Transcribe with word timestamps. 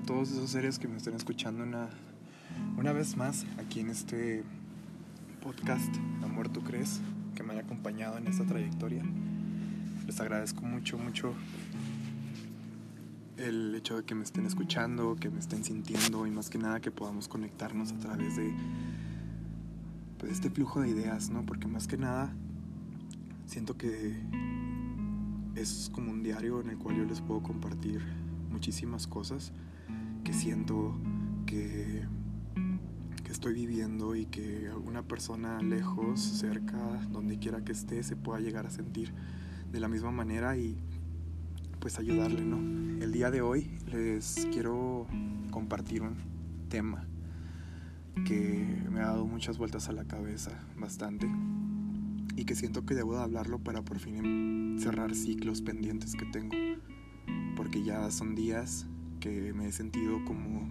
a 0.00 0.02
todos 0.02 0.30
esos 0.30 0.50
seres 0.50 0.78
que 0.78 0.88
me 0.88 0.96
estén 0.96 1.14
escuchando 1.14 1.62
una, 1.62 1.88
una 2.78 2.92
vez 2.92 3.16
más 3.16 3.44
aquí 3.58 3.80
en 3.80 3.90
este 3.90 4.44
podcast 5.42 5.94
Amor 6.22 6.48
tú 6.48 6.62
crees 6.62 7.00
que 7.34 7.42
me 7.42 7.52
haya 7.52 7.62
acompañado 7.62 8.16
en 8.16 8.26
esta 8.26 8.44
trayectoria. 8.44 9.02
Les 10.06 10.20
agradezco 10.20 10.62
mucho, 10.62 10.96
mucho 10.96 11.34
el 13.36 13.74
hecho 13.74 13.96
de 13.98 14.04
que 14.04 14.14
me 14.14 14.24
estén 14.24 14.46
escuchando, 14.46 15.16
que 15.16 15.28
me 15.28 15.38
estén 15.38 15.64
sintiendo 15.64 16.26
y 16.26 16.30
más 16.30 16.48
que 16.48 16.58
nada 16.58 16.80
que 16.80 16.90
podamos 16.90 17.28
conectarnos 17.28 17.92
a 17.92 17.98
través 17.98 18.36
de 18.36 18.54
pues, 20.18 20.32
este 20.32 20.50
flujo 20.50 20.80
de 20.80 20.88
ideas, 20.88 21.28
¿no? 21.30 21.44
Porque 21.44 21.66
más 21.66 21.86
que 21.86 21.98
nada 21.98 22.32
siento 23.44 23.76
que 23.76 24.18
es 25.56 25.90
como 25.92 26.10
un 26.10 26.22
diario 26.22 26.60
en 26.60 26.70
el 26.70 26.78
cual 26.78 26.96
yo 26.96 27.04
les 27.04 27.20
puedo 27.20 27.42
compartir 27.42 28.00
muchísimas 28.50 29.06
cosas 29.06 29.52
que 30.30 30.36
siento 30.36 30.94
que, 31.44 32.06
que 33.24 33.32
estoy 33.32 33.52
viviendo 33.52 34.14
y 34.14 34.26
que 34.26 34.68
alguna 34.68 35.02
persona 35.02 35.60
lejos, 35.60 36.20
cerca, 36.20 36.78
donde 37.10 37.40
quiera 37.40 37.64
que 37.64 37.72
esté, 37.72 38.00
se 38.04 38.14
pueda 38.14 38.38
llegar 38.38 38.64
a 38.64 38.70
sentir 38.70 39.12
de 39.72 39.80
la 39.80 39.88
misma 39.88 40.12
manera 40.12 40.56
y 40.56 40.78
pues 41.80 41.98
ayudarle, 41.98 42.44
¿no? 42.44 42.58
El 43.02 43.10
día 43.10 43.32
de 43.32 43.42
hoy 43.42 43.76
les 43.90 44.46
quiero 44.52 45.08
compartir 45.50 46.02
un 46.02 46.14
tema 46.68 47.08
que 48.24 48.84
me 48.88 49.00
ha 49.00 49.06
dado 49.06 49.26
muchas 49.26 49.58
vueltas 49.58 49.88
a 49.88 49.92
la 49.92 50.04
cabeza, 50.04 50.52
bastante, 50.78 51.28
y 52.36 52.44
que 52.44 52.54
siento 52.54 52.86
que 52.86 52.94
debo 52.94 53.16
de 53.16 53.22
hablarlo 53.24 53.58
para 53.58 53.82
por 53.82 53.98
fin 53.98 54.76
cerrar 54.78 55.12
ciclos 55.16 55.60
pendientes 55.60 56.14
que 56.14 56.26
tengo 56.26 56.54
porque 57.56 57.82
ya 57.82 58.08
son 58.12 58.36
días 58.36 58.86
que 59.20 59.52
me 59.52 59.68
he 59.68 59.72
sentido 59.72 60.24
como 60.24 60.66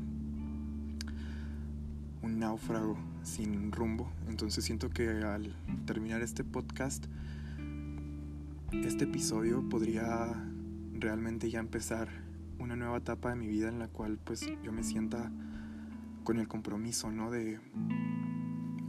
un 2.21 2.39
náufrago 2.39 2.97
sin 3.23 3.71
rumbo. 3.71 4.11
Entonces 4.27 4.65
siento 4.65 4.89
que 4.89 5.09
al 5.09 5.55
terminar 5.85 6.21
este 6.21 6.43
podcast, 6.43 7.05
este 8.71 9.05
episodio 9.05 9.67
podría 9.69 10.33
realmente 10.93 11.49
ya 11.49 11.59
empezar 11.59 12.09
una 12.57 12.75
nueva 12.75 12.97
etapa 12.97 13.29
de 13.29 13.35
mi 13.35 13.47
vida 13.47 13.69
en 13.69 13.79
la 13.79 13.87
cual 13.87 14.19
pues 14.23 14.45
yo 14.63 14.71
me 14.71 14.83
sienta 14.83 15.31
con 16.23 16.39
el 16.39 16.47
compromiso, 16.47 17.11
¿no? 17.11 17.31
De 17.31 17.59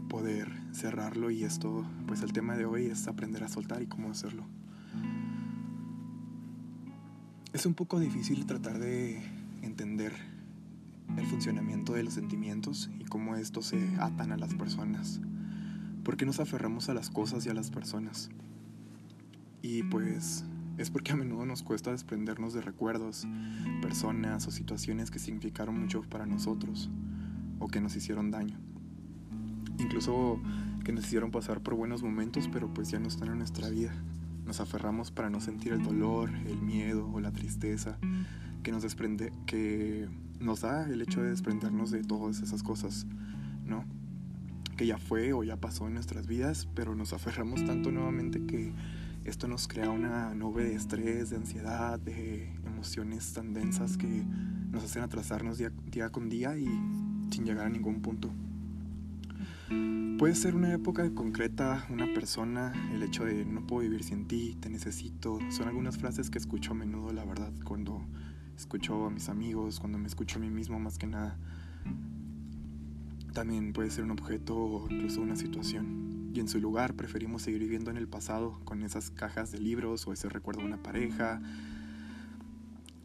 poder 0.08 0.48
cerrarlo 0.72 1.31
y 1.31 1.44
esto, 1.44 1.86
pues 2.06 2.22
el 2.22 2.33
tema 2.33 2.56
de 2.56 2.64
hoy 2.64 2.86
es 2.86 3.06
aprender 3.06 3.44
a 3.44 3.48
soltar 3.48 3.83
y 3.83 3.86
cómo 3.86 4.11
hacerlo. 4.11 4.44
Es 7.53 7.66
un 7.66 7.75
poco 7.75 8.00
difícil 8.00 8.47
tratar 8.47 8.78
de 8.78 9.39
entender 9.62 10.12
el 11.16 11.27
funcionamiento 11.27 11.92
de 11.92 12.05
los 12.05 12.14
sentimientos 12.14 12.91
y 12.98 13.05
cómo 13.05 13.36
estos 13.36 13.66
se 13.66 13.97
atan 13.98 14.33
a 14.33 14.36
las 14.36 14.55
personas. 14.55 15.20
¿Por 16.05 16.16
qué 16.16 16.27
nos 16.27 16.41
aferramos 16.41 16.89
a 16.89 16.94
las 16.94 17.11
cosas 17.11 17.44
y 17.47 17.48
a 17.48 17.55
las 17.55 17.70
personas? 17.70 18.31
Y 19.62 19.83
pues 19.84 20.44
es 20.78 20.91
porque 20.91 21.12
a 21.12 21.16
menudo 21.16 21.44
nos 21.44 21.62
cuesta 21.62 21.91
desprendernos 21.91 22.55
de 22.55 22.62
recuerdos, 22.62 23.27
personas 23.83 24.47
o 24.47 24.50
situaciones 24.50 25.11
que 25.11 25.19
significaron 25.19 25.78
mucho 25.78 26.03
para 26.03 26.27
nosotros 26.27 26.91
o 27.58 27.69
que 27.69 27.81
nos 27.81 27.97
hicieron 27.97 28.31
daño. 28.31 28.58
Incluso 29.78 30.41
que 30.84 30.92
nos 30.92 31.05
hicieron 31.05 31.31
pasar 31.31 31.61
por 31.61 31.75
buenos 31.75 32.03
momentos, 32.03 32.48
pero 32.50 32.72
pues 32.72 32.91
ya 32.91 32.98
no 32.98 33.08
están 33.08 33.28
en 33.28 33.38
nuestra 33.38 33.69
vida. 33.69 33.92
Nos 34.47 34.61
aferramos 34.61 35.11
para 35.11 35.28
no 35.28 35.41
sentir 35.41 35.72
el 35.72 35.83
dolor, 35.83 36.31
el 36.47 36.61
miedo 36.62 37.11
o 37.12 37.20
la 37.20 37.31
tristeza 37.31 37.98
que 38.62 38.72
nos 38.72 38.83
desprende, 38.83 39.33
que 39.47 40.08
nos 40.39 40.62
da 40.62 40.89
el 40.89 41.03
hecho 41.03 41.22
de 41.22 41.30
desprendernos 41.30 41.91
de 41.91 42.03
todas 42.03 42.41
esas 42.41 42.62
cosas, 42.62 43.06
¿no? 43.65 43.84
Que 44.76 44.87
ya 44.87 44.98
fue 44.98 45.32
o 45.32 45.44
ya 45.44 45.56
pasó 45.56 45.87
en 45.87 45.94
nuestras 45.94 46.26
vidas, 46.26 46.69
pero 46.75 46.94
nos 46.94 47.12
aferramos 47.12 47.65
tanto 47.65 47.91
nuevamente 47.91 48.44
que 48.47 48.72
esto 49.25 49.47
nos 49.49 49.69
crea 49.69 49.91
una 49.91 50.34
nube 50.34 50.65
de 50.65 50.75
estrés, 50.75 51.31
de 51.31 51.37
ansiedad, 51.37 52.00
de 52.00 52.50
emociones 52.65 53.32
tan 53.34 53.53
densas 53.53 53.99
que 53.99 54.25
nos 54.70 54.82
hacen 54.84 55.03
atrasarnos 55.03 55.59
día, 55.59 55.70
día 55.91 56.10
con 56.10 56.28
día 56.31 56.56
y 56.56 56.66
sin 57.31 57.44
llegar 57.44 57.66
a 57.66 57.70
ningún 57.70 58.00
punto. 58.00 58.31
Puede 60.19 60.34
ser 60.34 60.54
una 60.54 60.72
época 60.72 61.09
concreta, 61.15 61.87
una 61.91 62.12
persona, 62.12 62.72
el 62.93 63.03
hecho 63.03 63.25
de 63.25 63.44
no 63.44 63.66
puedo 63.66 63.82
vivir 63.82 64.04
sin 64.04 64.26
ti, 64.26 64.56
te 64.60 64.69
necesito. 64.69 65.38
Son 65.50 65.69
algunas 65.69 65.97
frases 65.97 66.28
que 66.28 66.38
escucho 66.38 66.72
a 66.72 66.75
menudo, 66.75 67.12
la 67.12 67.25
verdad, 67.25 67.53
cuando 67.65 68.04
escucho 68.56 69.06
a 69.06 69.11
mis 69.11 69.28
amigos, 69.28 69.81
cuando 69.81 69.99
me 69.99 70.06
escucho 70.06 70.38
a 70.38 70.41
mí 70.41 70.50
mismo 70.50 70.78
más 70.78 70.99
que 70.99 71.06
nada. 71.06 71.37
También 73.33 73.72
puede 73.72 73.91
ser 73.91 74.05
un 74.05 74.11
objeto 74.11 74.56
o 74.56 74.91
incluso 74.91 75.21
una 75.21 75.37
situación. 75.37 76.31
Y 76.34 76.41
en 76.41 76.49
su 76.49 76.61
lugar 76.61 76.94
preferimos 76.94 77.43
seguir 77.43 77.61
viviendo 77.61 77.91
en 77.91 77.97
el 77.97 78.09
pasado 78.09 78.61
con 78.65 78.83
esas 78.83 79.11
cajas 79.11 79.50
de 79.50 79.59
libros 79.59 80.06
o 80.06 80.12
ese 80.12 80.28
recuerdo 80.28 80.61
de 80.61 80.66
una 80.66 80.83
pareja, 80.83 81.41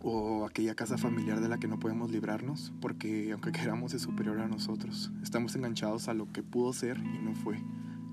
o 0.08 0.46
aquella 0.46 0.76
casa 0.76 1.00
familiar 1.00 1.42
de 1.42 1.50
la 1.50 1.58
que 1.58 1.68
no 1.68 1.80
podemos 1.80 2.12
librarnos 2.12 2.72
porque 2.80 3.32
aunque 3.32 3.52
queramos 3.54 3.94
es 3.96 4.04
superior 4.04 4.40
a 4.40 4.48
nosotros. 4.48 5.12
Estamos 5.24 5.56
enganchados 5.56 6.08
a 6.08 6.14
lo 6.14 6.32
que 6.32 6.44
pudo 6.44 6.74
ser 6.74 7.00
y 7.00 7.24
no 7.24 7.34
fue, 7.34 7.58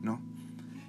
¿no? 0.01 0.21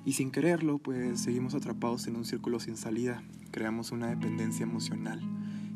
Y 0.06 0.14
sin 0.14 0.32
quererlo, 0.32 0.80
pues 0.80 1.20
seguimos 1.20 1.56
atrapados 1.56 2.08
en 2.08 2.16
un 2.16 2.24
círculo 2.24 2.60
sin 2.60 2.78
salida. 2.78 3.22
Creamos 3.52 3.92
una 3.92 4.08
dependencia 4.08 4.64
emocional, 4.64 5.22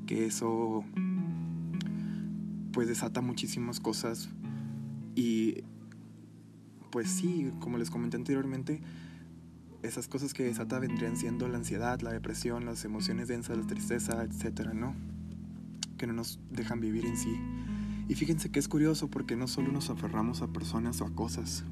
que 0.07 0.25
eso 0.25 0.84
pues 2.72 2.88
desata 2.88 3.22
muchísimas 3.22 3.79
cosas 3.79 4.29
y 5.16 5.63
pues 6.90 7.09
sí, 7.09 7.51
como 7.59 7.78
les 7.78 7.91
comenté 7.91 8.18
anteriormente, 8.18 8.81
esas 9.84 10.07
cosas 10.07 10.34
que 10.34 10.44
desata 10.44 10.79
vendrían 10.79 11.18
siendo 11.18 11.47
la 11.47 11.57
ansiedad, 11.57 12.01
la 12.01 12.12
depresión, 12.12 12.66
las 12.66 12.84
emociones 12.85 13.28
densas, 13.28 13.57
la 13.57 13.68
tristeza, 13.68 14.23
etcétera, 14.23 14.73
¿no? 14.73 14.95
que 15.97 16.07
no 16.07 16.13
nos 16.13 16.39
dejan 16.51 16.79
vivir 16.79 17.06
en 17.06 17.18
sí. 17.18 17.39
Y 18.07 18.16
fíjense 18.16 18.50
que 18.50 18.59
es 18.59 18.68
curioso 18.68 19.09
porque 19.09 19.35
no 19.35 19.47
solo 19.47 19.72
nos 19.72 19.89
aferramos 19.89 20.41
a 20.41 20.47
personas 20.47 21.01
o 21.01 21.06
a 21.06 21.13
cosas, 21.13 21.66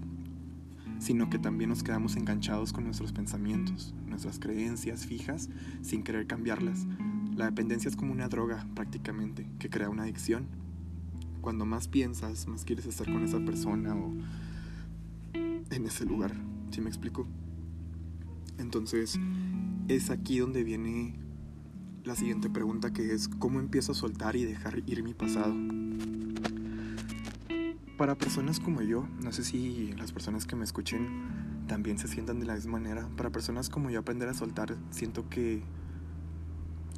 sino 0.99 1.29
que 1.29 1.39
también 1.39 1.69
nos 1.69 1.83
quedamos 1.83 2.17
enganchados 2.17 2.73
con 2.73 2.83
nuestros 2.83 3.13
pensamientos, 3.13 3.93
nuestras 4.07 4.39
creencias 4.39 5.05
fijas, 5.05 5.49
sin 5.81 6.03
querer 6.03 6.27
cambiarlas. 6.27 6.85
La 7.35 7.45
dependencia 7.45 7.89
es 7.89 7.97
como 7.97 8.13
una 8.13 8.29
droga 8.29 8.65
prácticamente, 8.75 9.45
que 9.59 9.69
crea 9.69 9.89
una 9.89 10.03
adicción. 10.03 10.47
Cuando 11.41 11.65
más 11.65 11.89
piensas, 11.89 12.47
más 12.47 12.63
quieres 12.63 12.85
estar 12.85 13.11
con 13.11 13.23
esa 13.23 13.39
persona 13.39 13.93
o 13.93 14.13
en 15.33 15.85
ese 15.85 16.05
lugar, 16.05 16.33
¿sí 16.71 16.79
me 16.79 16.87
explico? 16.87 17.27
Entonces, 18.57 19.19
es 19.89 20.09
aquí 20.09 20.39
donde 20.39 20.63
viene 20.63 21.19
la 22.05 22.15
siguiente 22.15 22.49
pregunta 22.49 22.93
que 22.93 23.13
es 23.13 23.27
¿cómo 23.27 23.59
empiezo 23.59 23.91
a 23.91 23.95
soltar 23.95 24.35
y 24.37 24.45
dejar 24.45 24.83
ir 24.85 25.03
mi 25.03 25.13
pasado? 25.13 25.53
Para 27.97 28.17
personas 28.17 28.59
como 28.59 28.81
yo, 28.81 29.07
no 29.21 29.33
sé 29.33 29.43
si 29.43 29.93
las 29.97 30.13
personas 30.13 30.45
que 30.45 30.55
me 30.55 30.63
escuchen 30.63 31.65
también 31.67 31.97
se 31.97 32.07
sientan 32.07 32.39
de 32.39 32.45
la 32.45 32.55
misma 32.55 32.73
manera, 32.73 33.09
para 33.17 33.29
personas 33.29 33.69
como 33.69 33.89
yo 33.89 33.99
aprender 33.99 34.29
a 34.29 34.33
soltar 34.33 34.77
siento 34.89 35.27
que 35.29 35.63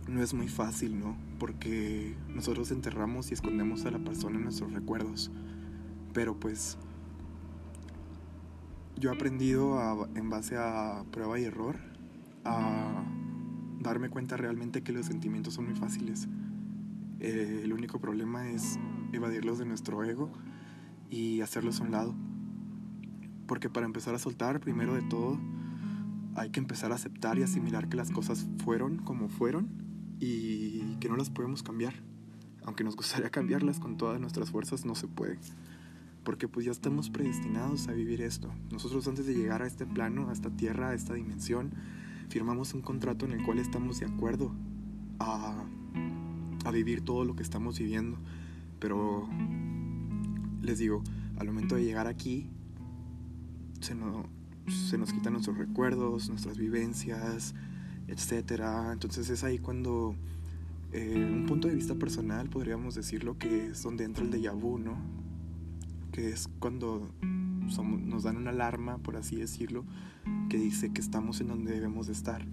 no 0.08 0.24
es 0.24 0.34
muy 0.34 0.48
fácil, 0.48 1.00
¿no? 1.00 1.18
Porque 1.40 2.16
nosotros 2.30 2.72
enterramos 2.72 3.30
y 3.32 3.34
escondemos 3.34 3.86
a 3.86 3.92
la 3.92 4.00
persona 4.00 4.38
en 4.38 4.44
nuestros 4.44 4.72
recuerdos. 4.74 5.32
Pero 6.14 6.40
pues 6.40 6.78
yo 8.96 9.12
he 9.12 9.14
aprendido 9.14 10.08
en 10.16 10.30
base 10.30 10.56
a 10.58 11.04
prueba 11.12 11.40
y 11.40 11.44
error 11.44 11.78
a 12.46 13.04
darme 13.80 14.10
cuenta 14.10 14.38
realmente 14.38 14.82
que 14.82 14.94
los 14.94 15.06
sentimientos 15.06 15.56
son 15.56 15.66
muy 15.66 15.76
fáciles. 15.76 16.28
Eh, 17.20 17.62
el 17.64 17.74
único 17.74 18.00
problema 18.00 18.50
es 18.50 18.80
evadirlos 19.12 19.60
de 19.60 19.66
nuestro 19.66 20.04
ego 20.04 20.32
y 21.10 21.42
hacerlos 21.42 21.82
a 21.82 21.84
un 21.84 21.92
lado. 21.92 22.16
Porque 23.46 23.70
para 23.70 23.86
empezar 23.86 24.16
a 24.16 24.20
soltar, 24.20 24.60
primero 24.60 24.96
de 24.96 25.02
todo, 25.04 25.40
hay 26.36 26.50
que 26.50 26.60
empezar 26.60 26.92
a 26.92 26.96
aceptar 26.96 27.38
y 27.38 27.44
asimilar 27.44 27.90
que 27.90 27.98
las 27.98 28.12
cosas 28.12 28.48
fueron 28.64 28.98
como 28.98 29.30
fueron 29.30 29.87
y 30.20 30.96
que 31.00 31.10
no 31.10 31.18
las 31.18 31.30
podemos 31.30 31.64
cambiar. 31.64 31.94
Aunque 32.66 32.84
nos 32.84 32.96
gustaría 32.96 33.30
cambiarlas 33.30 33.80
con 33.80 33.98
todas 33.98 34.20
nuestras 34.20 34.52
fuerzas, 34.52 34.86
no 34.86 34.96
se 34.96 35.08
puede. 35.08 35.40
Porque 36.24 36.48
pues 36.48 36.66
ya 36.66 36.72
estamos 36.72 37.10
predestinados 37.10 37.88
a 37.88 37.94
vivir 37.94 38.22
esto. 38.22 38.54
Nosotros 38.72 39.08
antes 39.08 39.26
de 39.26 39.34
llegar 39.34 39.62
a 39.62 39.68
este 39.68 39.86
plano, 39.86 40.30
a 40.30 40.34
esta 40.34 40.50
tierra, 40.50 40.90
a 40.90 40.94
esta 40.94 41.14
dimensión, 41.14 41.72
firmamos 42.30 42.74
un 42.74 42.82
contrato 42.82 43.26
en 43.26 43.32
el 43.32 43.44
cual 43.44 43.60
estamos 43.60 44.00
de 44.00 44.08
acuerdo 44.08 44.54
a, 45.20 45.64
a 46.66 46.72
vivir 46.72 47.02
todo 47.02 47.24
lo 47.24 47.36
que 47.36 47.44
estamos 47.44 47.80
viviendo. 47.80 48.18
Pero 48.80 49.30
les 50.62 50.80
digo, 50.80 51.02
al 51.38 51.48
momento 51.48 51.76
de 51.76 51.86
llegar 51.86 52.08
aquí, 52.08 52.50
se, 53.80 53.96
se 54.90 54.98
nos 54.98 55.14
quitan 55.14 55.34
nuestros 55.34 55.58
recuerdos, 55.58 56.30
nuestras 56.30 56.58
vivencias, 56.58 57.56
etc. 58.08 58.62
Entonces 58.92 59.30
es 59.30 59.44
ahí 59.44 59.60
cuando 59.60 60.16
Eh, 60.94 61.30
un 61.32 61.46
punto 61.46 61.68
de 61.68 61.76
vista 61.76 61.96
personal 61.96 62.50
podríamos 62.50 62.96
decirlo 62.96 63.38
que 63.38 63.68
es 63.68 63.84
donde 63.84 64.06
entra 64.06 64.24
el 64.24 64.32
déjà 64.32 64.54
vu, 64.54 64.78
¿no? 64.78 64.96
Que 66.12 66.30
es 66.30 66.50
cuando 66.60 67.12
nos 67.22 68.24
dan 68.24 68.38
una 68.38 68.52
alarma, 68.52 68.98
por 68.98 69.18
así 69.18 69.36
decirlo, 69.36 69.84
que 70.50 70.58
dice 70.58 70.94
que 70.94 71.02
estamos 71.02 71.42
en 71.42 71.50
donde 71.50 71.74
debemos 71.74 72.08
de 72.08 72.14
estar. 72.14 72.46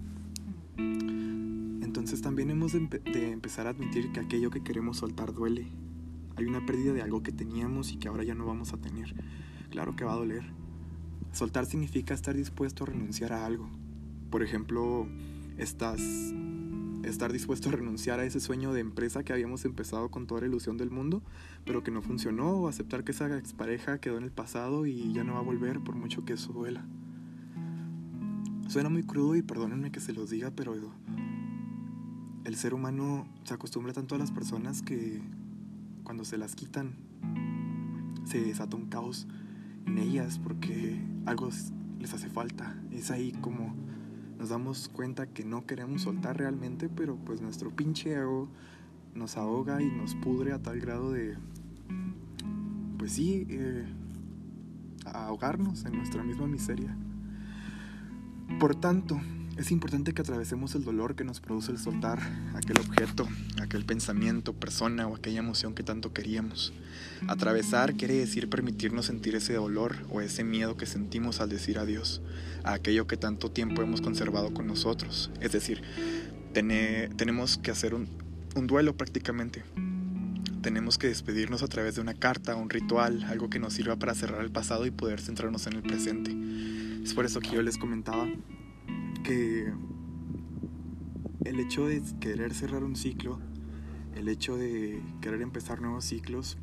Entonces 0.77 2.21
también 2.21 2.49
hemos 2.49 2.73
de, 2.73 3.31
empezar 3.31 3.67
a 3.67 3.69
admitir 3.69 4.11
que 4.11 4.19
aquello 4.19 4.49
que 4.49 4.61
queremos 4.61 4.97
soltar 4.97 5.33
duele. 5.33 5.67
Hay 6.35 6.45
una 6.45 6.65
pérdida 6.65 6.91
de 6.91 7.01
algo 7.01 7.23
que 7.23 7.31
teníamos 7.31 7.93
y 7.93 7.95
que 7.95 8.09
ahora 8.09 8.25
ya 8.25 8.35
no 8.35 8.45
vamos 8.45 8.73
a 8.73 8.77
tener. 8.77 9.15
Claro 9.69 9.95
que 9.95 10.03
va 10.03 10.11
a 10.11 10.17
doler. 10.17 10.43
Soltar 11.31 11.65
significa 11.65 12.13
estar 12.13 12.35
dispuesto 12.35 12.83
a 12.83 12.87
renunciar 12.87 13.31
a 13.31 13.45
algo. 13.45 13.69
Por 14.29 14.43
ejemplo, 14.43 15.07
estás 15.57 16.01
estar 17.03 17.31
dispuesto 17.31 17.69
a 17.69 17.73
renunciar 17.73 18.19
a 18.19 18.25
ese 18.25 18.39
sueño 18.39 18.73
de 18.73 18.81
empresa 18.81 19.23
que 19.23 19.33
habíamos 19.33 19.63
empezado 19.65 20.09
con 20.09 20.27
toda 20.27 20.41
la 20.41 20.47
ilusión 20.47 20.77
del 20.77 20.89
mundo, 20.89 21.21
pero 21.65 21.83
que 21.83 21.91
no 21.91 22.01
funcionó, 22.01 22.51
o 22.51 22.67
aceptar 22.67 23.03
que 23.03 23.11
esa 23.11 23.37
expareja 23.37 23.99
quedó 23.99 24.17
en 24.17 24.23
el 24.23 24.31
pasado 24.31 24.85
y 24.85 25.13
ya 25.13 25.23
no 25.23 25.33
va 25.33 25.39
a 25.39 25.43
volver 25.43 25.81
por 25.81 25.95
mucho 25.95 26.25
que 26.25 26.33
eso 26.33 26.51
duela. 26.51 26.85
Suena 28.67 28.89
muy 28.89 29.03
crudo 29.03 29.35
y 29.35 29.43
perdónenme 29.43 29.91
que 29.91 29.99
se 29.99 30.13
los 30.13 30.29
diga, 30.31 30.51
pero 30.51 30.75
el 32.43 32.55
ser 32.55 32.73
humano 32.73 33.27
se 33.43 33.53
acostumbra 33.53 33.93
tanto 33.93 34.15
a 34.15 34.17
las 34.17 34.31
personas 34.31 34.81
que 34.81 35.21
cuando 36.03 36.25
se 36.25 36.37
las 36.37 36.55
quitan 36.55 36.95
se 38.25 38.41
desata 38.41 38.75
un 38.75 38.87
caos 38.87 39.27
en 39.85 39.99
ellas 39.99 40.39
porque 40.39 40.99
algo 41.25 41.49
les 41.99 42.13
hace 42.13 42.29
falta. 42.29 42.75
Es 42.91 43.11
ahí 43.11 43.31
como 43.41 43.75
nos 44.37 44.49
damos 44.49 44.89
cuenta 44.89 45.27
que 45.27 45.45
no 45.45 45.65
queremos 45.65 46.03
soltar 46.03 46.37
realmente, 46.37 46.89
pero 46.89 47.15
pues 47.15 47.41
nuestro 47.41 47.71
pinche 47.71 48.13
ego 48.13 48.49
nos 49.13 49.37
ahoga 49.37 49.81
y 49.81 49.89
nos 49.89 50.15
pudre 50.15 50.51
a 50.51 50.61
tal 50.61 50.79
grado 50.79 51.11
de, 51.11 51.37
pues 52.97 53.13
sí, 53.13 53.47
eh, 53.49 53.85
ahogarnos 55.05 55.85
en 55.85 55.97
nuestra 55.97 56.23
misma 56.23 56.47
miseria. 56.47 56.95
Por 58.59 58.75
tanto, 58.75 59.19
es 59.57 59.71
importante 59.71 60.13
que 60.13 60.21
atravesemos 60.21 60.75
el 60.75 60.83
dolor 60.83 61.15
que 61.15 61.23
nos 61.23 61.39
produce 61.39 61.71
el 61.71 61.77
soltar 61.77 62.19
aquel 62.55 62.77
objeto, 62.79 63.27
aquel 63.61 63.85
pensamiento, 63.85 64.53
persona 64.53 65.07
o 65.07 65.15
aquella 65.15 65.39
emoción 65.39 65.73
que 65.73 65.83
tanto 65.83 66.11
queríamos. 66.11 66.73
Atravesar 67.27 67.95
quiere 67.95 68.15
decir 68.15 68.49
permitirnos 68.49 69.05
sentir 69.05 69.35
ese 69.35 69.53
dolor 69.53 69.95
o 70.09 70.19
ese 70.19 70.43
miedo 70.43 70.75
que 70.75 70.85
sentimos 70.85 71.39
al 71.39 71.49
decir 71.49 71.79
adiós 71.79 72.21
a 72.63 72.73
aquello 72.73 73.07
que 73.07 73.15
tanto 73.15 73.49
tiempo 73.49 73.81
hemos 73.81 74.01
conservado 74.01 74.53
con 74.53 74.67
nosotros. 74.67 75.31
Es 75.39 75.53
decir, 75.53 75.81
tenemos 76.51 77.57
que 77.57 77.71
hacer 77.71 77.93
un, 77.93 78.09
un 78.55 78.67
duelo 78.67 78.97
prácticamente. 78.97 79.63
Tenemos 80.61 80.97
que 80.97 81.07
despedirnos 81.07 81.63
a 81.63 81.67
través 81.67 81.95
de 81.95 82.01
una 82.01 82.15
carta, 82.15 82.55
un 82.55 82.69
ritual, 82.69 83.23
algo 83.25 83.49
que 83.49 83.59
nos 83.59 83.73
sirva 83.73 83.95
para 83.95 84.15
cerrar 84.15 84.41
el 84.41 84.51
pasado 84.51 84.85
y 84.85 84.91
poder 84.91 85.21
centrarnos 85.21 85.67
en 85.67 85.73
el 85.73 85.83
presente. 85.83 86.35
Es 87.03 87.13
por 87.13 87.25
eso 87.25 87.39
que 87.39 87.51
yo 87.51 87.61
les 87.61 87.77
comentaba 87.77 88.27
que 89.25 89.73
el 91.45 91.59
hecho 91.59 91.87
de 91.87 92.03
querer 92.19 92.53
cerrar 92.53 92.83
un 92.83 92.95
ciclo, 92.95 93.39
el 94.13 94.29
hecho 94.29 94.55
de 94.55 95.01
querer 95.19 95.41
empezar 95.41 95.81
nuevos 95.81 96.05
ciclos, 96.05 96.59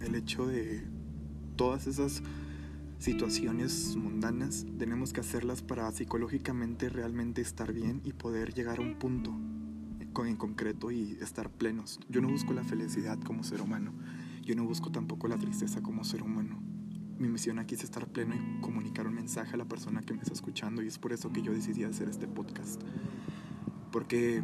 el 0.00 0.14
hecho 0.14 0.46
de 0.46 0.86
todas 1.56 1.86
esas 1.86 2.22
situaciones 2.98 3.96
mundanas, 3.96 4.66
tenemos 4.78 5.14
que 5.14 5.20
hacerlas 5.20 5.62
para 5.62 5.90
psicológicamente 5.90 6.90
realmente 6.90 7.40
estar 7.40 7.72
bien 7.72 8.02
y 8.04 8.12
poder 8.12 8.52
llegar 8.52 8.78
a 8.78 8.82
un 8.82 8.98
punto 8.98 9.34
en 10.26 10.36
concreto 10.36 10.90
y 10.90 11.16
estar 11.22 11.50
plenos. 11.50 11.98
Yo 12.10 12.20
no 12.20 12.28
busco 12.28 12.52
la 12.52 12.62
felicidad 12.62 13.18
como 13.18 13.42
ser 13.42 13.62
humano, 13.62 13.94
yo 14.42 14.54
no 14.54 14.64
busco 14.64 14.92
tampoco 14.92 15.28
la 15.28 15.38
tristeza 15.38 15.82
como 15.82 16.04
ser 16.04 16.22
humano 16.22 16.71
mi 17.22 17.28
misión 17.28 17.60
aquí 17.60 17.76
es 17.76 17.84
estar 17.84 18.08
pleno 18.08 18.34
y 18.34 18.60
comunicar 18.60 19.06
un 19.06 19.14
mensaje 19.14 19.54
a 19.54 19.56
la 19.56 19.64
persona 19.64 20.02
que 20.02 20.12
me 20.12 20.22
está 20.22 20.34
escuchando 20.34 20.82
y 20.82 20.88
es 20.88 20.98
por 20.98 21.12
eso 21.12 21.32
que 21.32 21.40
yo 21.40 21.52
decidí 21.52 21.84
hacer 21.84 22.08
este 22.08 22.26
podcast. 22.26 22.82
Porque 23.92 24.42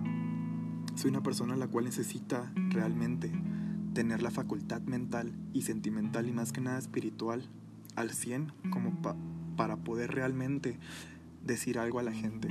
soy 0.94 1.10
una 1.10 1.22
persona 1.22 1.56
la 1.56 1.66
cual 1.66 1.86
necesita 1.86 2.52
realmente 2.70 3.32
tener 3.94 4.22
la 4.22 4.30
facultad 4.30 4.80
mental 4.82 5.32
y 5.52 5.62
sentimental 5.62 6.28
y 6.28 6.32
más 6.32 6.52
que 6.52 6.60
nada 6.60 6.78
espiritual 6.78 7.48
al 7.96 8.10
100 8.10 8.52
como 8.70 9.02
para 9.56 9.76
poder 9.78 10.12
realmente 10.12 10.78
decir 11.44 11.80
algo 11.80 11.98
a 11.98 12.04
la 12.04 12.12
gente 12.12 12.48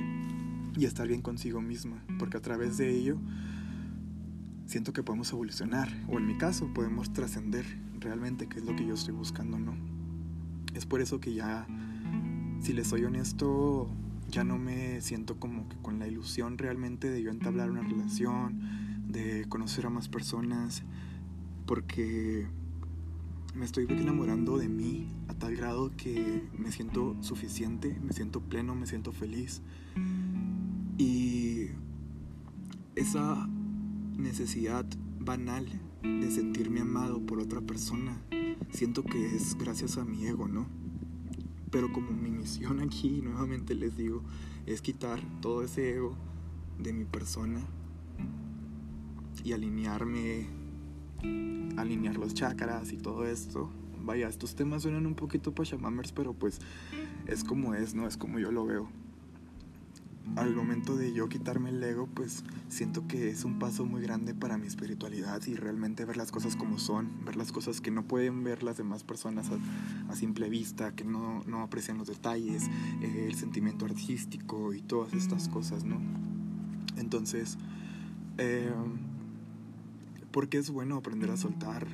y 0.76 0.84
estar 0.84 1.08
bien 1.08 1.22
consigo 1.22 1.62
misma, 1.62 2.04
porque 2.18 2.36
a 2.36 2.42
través 2.42 2.76
de 2.76 2.90
ello 2.90 3.16
siento 4.66 4.92
que 4.92 5.02
podemos 5.02 5.32
evolucionar, 5.32 5.88
o 6.06 6.18
en 6.18 6.26
mi 6.26 6.36
caso 6.36 6.70
podemos 6.74 7.14
trascender 7.14 7.64
realmente, 7.98 8.46
que 8.46 8.58
es 8.58 8.66
lo 8.66 8.76
que 8.76 8.86
yo 8.86 8.92
estoy 8.92 9.14
buscando, 9.14 9.58
¿no? 9.58 9.97
Es 10.78 10.86
por 10.86 11.00
eso 11.00 11.18
que 11.18 11.34
ya, 11.34 11.66
si 12.60 12.72
les 12.72 12.86
soy 12.86 13.02
honesto, 13.02 13.90
ya 14.28 14.44
no 14.44 14.58
me 14.58 15.00
siento 15.00 15.40
como 15.40 15.68
que 15.68 15.76
con 15.78 15.98
la 15.98 16.06
ilusión 16.06 16.56
realmente 16.56 17.10
de 17.10 17.20
yo 17.20 17.32
entablar 17.32 17.68
una 17.68 17.82
relación, 17.82 18.60
de 19.08 19.44
conocer 19.48 19.86
a 19.86 19.90
más 19.90 20.08
personas, 20.08 20.84
porque 21.66 22.46
me 23.56 23.64
estoy 23.64 23.86
enamorando 23.90 24.56
de 24.56 24.68
mí 24.68 25.08
a 25.26 25.34
tal 25.34 25.56
grado 25.56 25.90
que 25.96 26.48
me 26.56 26.70
siento 26.70 27.16
suficiente, 27.22 27.98
me 28.00 28.12
siento 28.12 28.40
pleno, 28.40 28.76
me 28.76 28.86
siento 28.86 29.10
feliz. 29.10 29.62
Y 30.96 31.70
esa 32.94 33.48
necesidad 34.16 34.86
banal 35.18 35.66
de 36.04 36.30
sentirme 36.30 36.82
amado 36.82 37.20
por 37.26 37.40
otra 37.40 37.60
persona 37.62 38.22
siento 38.70 39.02
que 39.02 39.34
es 39.34 39.56
gracias 39.56 39.98
a 39.98 40.04
mi 40.04 40.26
ego, 40.26 40.48
¿no? 40.48 40.66
Pero 41.70 41.92
como 41.92 42.10
mi 42.10 42.30
misión 42.30 42.80
aquí, 42.84 43.20
nuevamente 43.22 43.74
les 43.74 43.96
digo, 43.96 44.22
es 44.66 44.82
quitar 44.82 45.20
todo 45.40 45.62
ese 45.62 45.96
ego 45.96 46.16
de 46.78 46.92
mi 46.92 47.04
persona 47.04 47.60
y 49.44 49.52
alinearme, 49.52 50.46
alinear 51.76 52.16
los 52.16 52.34
chakras 52.34 52.92
y 52.92 52.96
todo 52.96 53.26
esto. 53.26 53.70
Vaya, 54.00 54.28
estos 54.28 54.54
temas 54.54 54.82
suenan 54.82 55.06
un 55.06 55.14
poquito 55.14 55.54
pachamamers, 55.54 56.12
pero 56.12 56.32
pues 56.32 56.60
es 57.26 57.44
como 57.44 57.74
es, 57.74 57.94
¿no? 57.94 58.06
Es 58.06 58.16
como 58.16 58.38
yo 58.38 58.50
lo 58.52 58.64
veo 58.64 58.88
al 60.36 60.54
momento 60.54 60.96
de 60.96 61.12
yo 61.12 61.28
quitarme 61.28 61.70
el 61.70 61.82
ego, 61.82 62.08
pues 62.14 62.44
siento 62.68 63.06
que 63.08 63.30
es 63.30 63.44
un 63.44 63.58
paso 63.58 63.84
muy 63.86 64.00
grande 64.02 64.34
para 64.34 64.56
mi 64.56 64.66
espiritualidad 64.66 65.42
y 65.46 65.54
realmente 65.54 66.04
ver 66.04 66.16
las 66.16 66.30
cosas 66.30 66.56
como 66.56 66.78
son, 66.78 67.24
ver 67.24 67.36
las 67.36 67.52
cosas 67.52 67.80
que 67.80 67.90
no 67.90 68.04
pueden 68.04 68.44
ver 68.44 68.62
las 68.62 68.76
demás 68.76 69.04
personas 69.04 69.50
a, 70.08 70.14
simple 70.14 70.48
vista, 70.48 70.94
que 70.94 71.04
no, 71.04 71.42
no, 71.46 71.62
aprecian 71.62 71.98
los 71.98 72.08
detalles, 72.08 72.64
eh, 73.02 73.26
el 73.28 73.34
sentimiento 73.34 73.84
artístico 73.84 74.74
y 74.74 74.80
todas 74.80 75.12
estas 75.14 75.48
cosas, 75.48 75.84
¿no? 75.84 76.00
Entonces, 76.96 77.58
eh, 78.38 78.70
¿por 80.30 80.48
qué 80.48 80.58
es 80.58 80.70
bueno 80.70 80.96
aprender 80.96 81.30
a 81.30 81.36
soltar? 81.36 81.86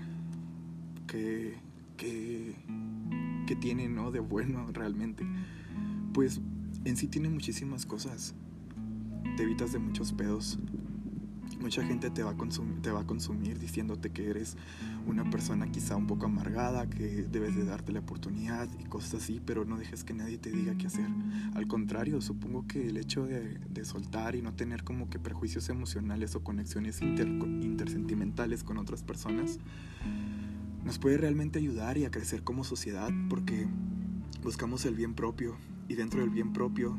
¿Qué, 1.07 1.55
qué, 1.97 2.55
qué 3.47 3.57
tiene, 3.57 3.89
¿no? 3.89 4.11
De 4.11 4.21
bueno 4.21 4.67
realmente. 4.73 5.27
Pues 6.13 6.41
en 6.85 6.97
sí 6.97 7.09
tiene 7.09 7.29
muchísimas 7.29 7.87
cosas. 7.87 8.35
Te 9.37 9.43
evitas 9.43 9.73
de 9.73 9.79
muchos 9.79 10.13
pedos. 10.13 10.59
Mucha 11.61 11.83
gente 11.83 12.11
te 12.11 12.23
va, 12.23 12.33
a 12.33 12.37
consumir, 12.37 12.83
te 12.83 12.91
va 12.91 13.07
consumir 13.07 13.59
diciéndote 13.59 14.11
que 14.11 14.29
eres 14.29 14.57
una 15.07 15.31
persona 15.31 15.71
quizá 15.71 15.97
un 15.97 16.07
poco 16.07 16.27
amargada, 16.27 16.91
que 16.91 17.23
debes 17.23 17.57
de 17.57 17.65
darte 17.65 17.93
la 17.93 18.01
oportunidad 18.01 18.69
y 18.81 18.85
cosas 18.85 19.23
así, 19.23 19.41
pero 19.45 19.65
no 19.65 19.79
dejes 19.79 20.05
que 20.05 20.13
nadie 20.13 20.37
te 20.37 20.51
diga 20.51 20.77
qué 20.77 20.89
hacer. 20.89 21.09
Al 21.55 21.67
contrario, 21.67 22.21
supongo 22.21 22.67
que 22.67 22.89
el 22.89 22.99
hecho 22.99 23.25
de, 23.25 23.85
soltar 23.85 24.35
y 24.35 24.43
no 24.43 24.55
tener 24.55 24.85
como 24.85 25.09
que 25.09 25.19
prejuicios 25.19 25.69
emocionales 25.69 26.35
o 26.35 26.43
conexiones 26.43 27.01
intersentimentales 27.01 28.65
con 28.65 28.79
otras 28.79 29.03
personas 29.03 29.59
nos 30.85 30.99
puede 30.99 31.17
realmente 31.17 31.59
ayudar 31.59 31.97
y 31.97 32.05
a 32.05 32.11
crecer 32.11 32.43
como 32.43 32.65
sociedad 32.65 33.11
porque 33.31 33.67
buscamos 34.43 34.85
el 34.85 34.95
bien 34.95 35.15
propio 35.15 35.57
y 35.89 35.95
dentro 35.95 36.21
del 36.21 36.31
bien 36.31 36.53
propio 36.53 36.97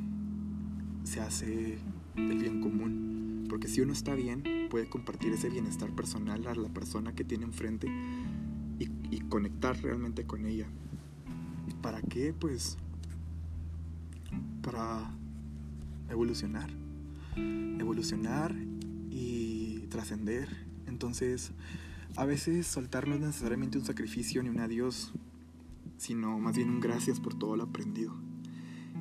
se 1.03 1.21
hace 1.21 1.77
el 2.15 2.37
bien 2.37 2.61
común. 2.61 3.45
Porque 3.49 3.67
si 3.67 3.81
uno 3.81 3.93
está 3.93 4.15
bien, 4.15 4.43
puede 4.69 4.89
compartir 4.89 5.33
ese 5.33 5.49
bienestar 5.49 5.91
personal 5.91 6.47
a 6.47 6.55
la 6.55 6.69
persona 6.69 7.13
que 7.13 7.23
tiene 7.23 7.45
enfrente 7.45 7.87
y, 8.79 8.89
y 9.11 9.19
conectar 9.29 9.79
realmente 9.81 10.25
con 10.25 10.45
ella. 10.45 10.67
¿Para 11.81 12.01
qué? 12.01 12.33
Pues 12.33 12.77
para 14.61 15.11
evolucionar. 16.09 16.69
Evolucionar 17.35 18.55
y 19.11 19.85
trascender. 19.89 20.49
Entonces, 20.87 21.51
a 22.15 22.25
veces 22.25 22.65
soltar 22.65 23.07
no 23.07 23.15
es 23.15 23.21
necesariamente 23.21 23.77
un 23.77 23.85
sacrificio 23.85 24.41
ni 24.41 24.49
un 24.49 24.59
adiós, 24.59 25.13
sino 25.97 26.39
más 26.39 26.55
bien 26.55 26.69
un 26.69 26.79
gracias 26.79 27.19
por 27.19 27.37
todo 27.37 27.55
lo 27.55 27.63
aprendido. 27.63 28.24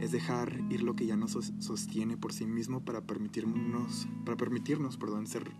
Es 0.01 0.13
dejar 0.13 0.61
ir 0.71 0.83
lo 0.83 0.97
que 0.97 1.07
ya 1.07 1.17
nos 1.17 1.33
sostiene 1.59 2.17
por 2.17 2.33
sí 2.33 2.47
mismo 2.47 2.85
para 2.85 3.03
permitirnos, 3.03 4.09
para 4.25 4.37
permitirnos 4.37 4.97
perdón, 4.97 5.27
ser 5.27 5.53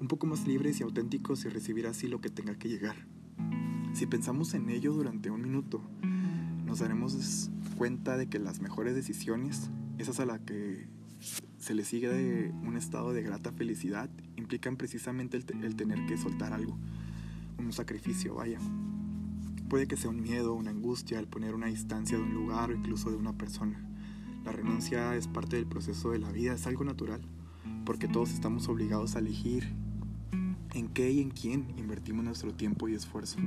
un 0.00 0.08
poco 0.08 0.26
más 0.26 0.46
libres 0.46 0.80
y 0.80 0.82
auténticos 0.82 1.44
y 1.44 1.48
recibir 1.48 1.86
así 1.86 2.08
lo 2.08 2.20
que 2.20 2.28
tenga 2.28 2.58
que 2.58 2.68
llegar. 2.68 2.96
Si 3.94 4.06
pensamos 4.06 4.54
en 4.54 4.68
ello 4.68 4.92
durante 4.92 5.30
un 5.30 5.42
minuto, 5.42 5.82
nos 6.64 6.80
daremos 6.80 7.50
cuenta 7.76 8.16
de 8.16 8.28
que 8.28 8.38
las 8.38 8.60
mejores 8.60 8.94
decisiones, 8.94 9.70
esas 9.98 10.18
a 10.20 10.26
las 10.26 10.40
que 10.40 10.86
se 11.58 11.74
le 11.74 11.84
sigue 11.84 12.08
de 12.08 12.50
un 12.66 12.76
estado 12.76 13.12
de 13.12 13.22
grata 13.22 13.52
felicidad, 13.52 14.10
implican 14.36 14.76
precisamente 14.76 15.36
el, 15.36 15.64
el 15.64 15.76
tener 15.76 16.04
que 16.06 16.16
soltar 16.16 16.52
algo, 16.52 16.76
un 17.58 17.72
sacrificio, 17.72 18.34
vaya. 18.34 18.58
Puede 19.72 19.88
que 19.88 19.96
sea 19.96 20.10
un 20.10 20.20
miedo, 20.20 20.52
una 20.52 20.70
angustia, 20.70 21.18
el 21.18 21.26
poner 21.26 21.54
una 21.54 21.68
distancia 21.68 22.18
de 22.18 22.22
un 22.22 22.34
lugar 22.34 22.68
o 22.68 22.74
incluso 22.74 23.08
de 23.08 23.16
una 23.16 23.32
persona. 23.32 23.82
La 24.44 24.52
renuncia 24.52 25.16
es 25.16 25.28
parte 25.28 25.56
del 25.56 25.64
proceso 25.64 26.10
de 26.10 26.18
la 26.18 26.30
vida, 26.30 26.52
es 26.52 26.66
algo 26.66 26.84
natural, 26.84 27.22
porque 27.86 28.06
todos 28.06 28.32
estamos 28.32 28.68
obligados 28.68 29.16
a 29.16 29.20
elegir 29.20 29.66
en 30.74 30.88
qué 30.88 31.10
y 31.10 31.22
en 31.22 31.30
quién 31.30 31.72
invertimos 31.78 32.22
nuestro 32.22 32.52
tiempo 32.52 32.86
y 32.86 32.94
esfuerzo. 32.94 33.38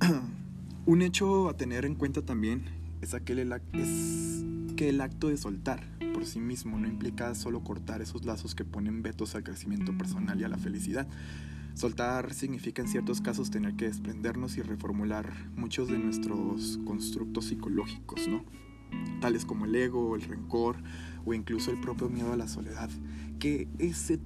un 0.86 1.02
hecho 1.02 1.50
a 1.50 1.54
tener 1.58 1.84
en 1.84 1.96
cuenta 1.96 2.22
también 2.22 2.64
es, 3.02 3.12
aquel 3.12 3.40
es 3.74 4.42
que 4.74 4.88
el 4.88 5.02
acto 5.02 5.28
de 5.28 5.36
soltar 5.36 5.86
por 6.14 6.24
sí 6.24 6.40
mismo 6.40 6.78
no 6.78 6.88
implica 6.88 7.34
solo 7.34 7.62
cortar 7.62 8.00
esos 8.00 8.24
lazos 8.24 8.54
que 8.54 8.64
ponen 8.64 9.02
vetos 9.02 9.34
al 9.34 9.44
crecimiento 9.44 9.92
personal 9.98 10.40
y 10.40 10.44
a 10.44 10.48
la 10.48 10.56
felicidad, 10.56 11.06
Soltar 11.80 12.34
significa 12.34 12.82
en 12.82 12.88
ciertos 12.88 13.22
casos 13.22 13.50
tener 13.50 13.74
que 13.74 13.86
desprendernos 13.86 14.58
y 14.58 14.60
reformular 14.60 15.32
muchos 15.56 15.88
de 15.88 15.96
nuestros 15.96 16.78
constructos 16.84 17.46
psicológicos, 17.46 18.28
¿no? 18.28 18.44
Tales 19.22 19.46
como 19.46 19.64
el 19.64 19.74
ego, 19.74 20.14
el 20.14 20.20
rencor 20.20 20.76
o 21.24 21.32
incluso 21.32 21.70
el 21.70 21.80
propio 21.80 22.10
miedo 22.10 22.34
a 22.34 22.36
la 22.36 22.48
soledad. 22.48 22.90
Que 23.38 23.66
ese, 23.78 24.20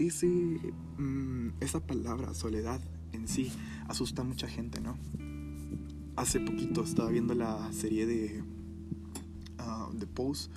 ese, 0.00 0.26
mm, 0.26 1.50
esa 1.60 1.78
palabra, 1.86 2.34
soledad, 2.34 2.80
en 3.12 3.28
sí, 3.28 3.52
asusta 3.86 4.22
a 4.22 4.24
mucha 4.24 4.48
gente, 4.48 4.80
¿no? 4.80 4.98
Hace 6.16 6.40
poquito 6.40 6.82
estaba 6.82 7.10
viendo 7.10 7.36
la 7.36 7.72
serie 7.72 8.04
de 8.06 8.42
uh, 9.60 9.96
The 9.96 10.08
Pose 10.08 10.50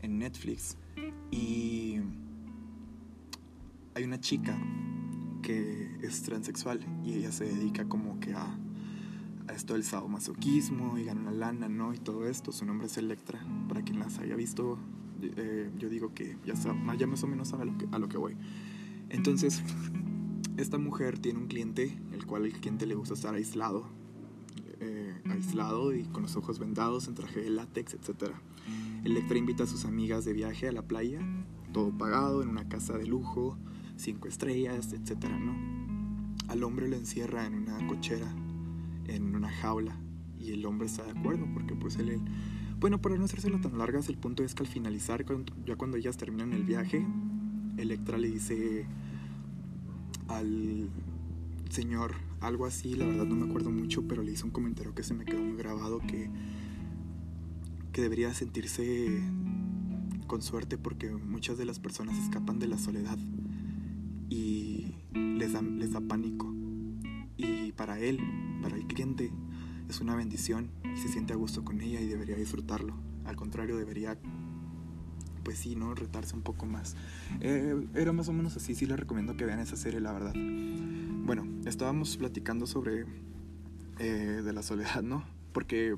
en 0.00 0.18
Netflix 0.18 0.78
y 1.30 1.96
hay 3.94 4.04
una 4.04 4.18
chica 4.18 4.58
es 6.02 6.22
transexual 6.22 6.80
y 7.04 7.14
ella 7.14 7.32
se 7.32 7.44
dedica 7.44 7.88
como 7.88 8.20
que 8.20 8.34
a, 8.34 8.58
esto 9.54 9.74
del 9.74 9.84
sadomasoquismo 9.84 10.98
y 10.98 11.04
gana 11.04 11.22
una 11.22 11.32
lana, 11.32 11.68
¿no? 11.68 11.92
Y 11.92 11.98
todo 11.98 12.26
esto. 12.28 12.52
Su 12.52 12.64
nombre 12.64 12.86
es 12.86 12.96
Electra. 12.96 13.44
Para 13.68 13.82
quien 13.82 13.98
las 13.98 14.18
haya 14.18 14.36
visto, 14.36 14.78
eh, 15.22 15.70
yo 15.78 15.88
digo 15.88 16.14
que 16.14 16.36
ya, 16.44 16.54
ya 16.96 17.06
más 17.06 17.22
o 17.22 17.26
menos 17.26 17.48
sabe 17.48 17.62
a 17.62 17.66
lo, 17.66 17.76
que, 17.76 17.88
a 17.90 17.98
lo 17.98 18.08
que 18.08 18.16
voy. 18.16 18.36
Entonces, 19.08 19.62
esta 20.56 20.78
mujer 20.78 21.18
tiene 21.18 21.38
un 21.38 21.46
cliente, 21.46 21.98
el 22.12 22.26
cual 22.26 22.46
el 22.46 22.52
cliente 22.52 22.86
le 22.86 22.94
gusta 22.94 23.14
estar 23.14 23.34
aislado, 23.34 23.88
eh, 24.80 25.20
aislado 25.28 25.94
y 25.94 26.04
con 26.04 26.22
los 26.22 26.36
ojos 26.36 26.58
vendados 26.58 27.08
en 27.08 27.14
traje 27.14 27.40
de 27.40 27.50
látex, 27.50 27.94
etc. 27.94 28.32
Electra 29.04 29.38
invita 29.38 29.64
a 29.64 29.66
sus 29.66 29.84
amigas 29.84 30.24
de 30.24 30.32
viaje 30.32 30.68
a 30.68 30.72
la 30.72 30.82
playa, 30.82 31.20
todo 31.72 31.96
pagado, 31.96 32.42
en 32.42 32.48
una 32.48 32.68
casa 32.68 32.96
de 32.96 33.06
lujo, 33.06 33.58
cinco 34.00 34.28
estrellas, 34.28 34.92
etcétera, 34.92 35.38
¿no? 35.38 35.56
Al 36.48 36.64
hombre 36.64 36.88
lo 36.88 36.96
encierra 36.96 37.46
en 37.46 37.54
una 37.54 37.86
cochera, 37.86 38.28
en 39.06 39.34
una 39.34 39.50
jaula, 39.50 39.96
y 40.38 40.52
el 40.52 40.64
hombre 40.66 40.86
está 40.86 41.04
de 41.04 41.12
acuerdo, 41.18 41.46
porque 41.52 41.74
pues 41.74 41.96
él, 41.96 42.20
bueno, 42.80 43.00
para 43.00 43.16
no 43.16 43.24
hacérselo 43.24 43.60
tan 43.60 43.78
largas, 43.78 44.08
el 44.08 44.16
punto 44.16 44.42
es 44.42 44.54
que 44.54 44.62
al 44.62 44.68
finalizar, 44.68 45.24
ya 45.66 45.76
cuando 45.76 45.96
ellas 45.96 46.16
terminan 46.16 46.52
el 46.52 46.64
viaje, 46.64 47.06
Electra 47.76 48.18
le 48.18 48.30
dice 48.30 48.86
al 50.28 50.88
señor 51.68 52.14
algo 52.40 52.66
así, 52.66 52.94
la 52.94 53.06
verdad 53.06 53.26
no 53.26 53.36
me 53.36 53.46
acuerdo 53.46 53.70
mucho, 53.70 54.06
pero 54.08 54.22
le 54.22 54.32
hizo 54.32 54.46
un 54.46 54.50
comentario 54.50 54.94
que 54.94 55.02
se 55.02 55.14
me 55.14 55.24
quedó 55.24 55.42
muy 55.42 55.56
grabado 55.56 56.00
que, 56.00 56.30
que 57.92 58.02
debería 58.02 58.32
sentirse 58.32 59.22
con 60.26 60.42
suerte 60.42 60.78
porque 60.78 61.10
muchas 61.10 61.58
de 61.58 61.64
las 61.64 61.80
personas 61.80 62.16
escapan 62.18 62.58
de 62.58 62.68
la 62.68 62.78
soledad 62.78 63.18
y 64.30 64.94
les 65.12 65.52
da, 65.52 65.60
les 65.60 65.92
da 65.92 66.00
pánico. 66.00 66.50
Y 67.36 67.72
para 67.72 67.98
él, 67.98 68.20
para 68.62 68.76
el 68.76 68.86
cliente, 68.86 69.30
es 69.88 70.00
una 70.00 70.14
bendición 70.14 70.70
y 70.94 70.96
se 70.96 71.08
siente 71.08 71.32
a 71.32 71.36
gusto 71.36 71.64
con 71.64 71.80
ella 71.80 72.00
y 72.00 72.06
debería 72.06 72.36
disfrutarlo. 72.36 72.94
Al 73.24 73.36
contrario, 73.36 73.76
debería, 73.76 74.16
pues 75.42 75.58
sí, 75.58 75.74
¿no? 75.76 75.94
Retarse 75.94 76.34
un 76.34 76.42
poco 76.42 76.64
más. 76.64 76.96
Eh, 77.40 77.74
era 77.94 78.12
más 78.12 78.28
o 78.28 78.32
menos 78.32 78.56
así, 78.56 78.74
sí 78.74 78.86
les 78.86 78.98
recomiendo 78.98 79.36
que 79.36 79.44
vean 79.44 79.58
esa 79.58 79.76
serie, 79.76 80.00
la 80.00 80.12
verdad. 80.12 80.34
Bueno, 81.24 81.46
estábamos 81.66 82.16
platicando 82.16 82.66
sobre 82.66 83.04
eh, 83.98 84.42
de 84.44 84.52
la 84.52 84.62
soledad, 84.62 85.02
¿no? 85.02 85.24
Porque 85.52 85.96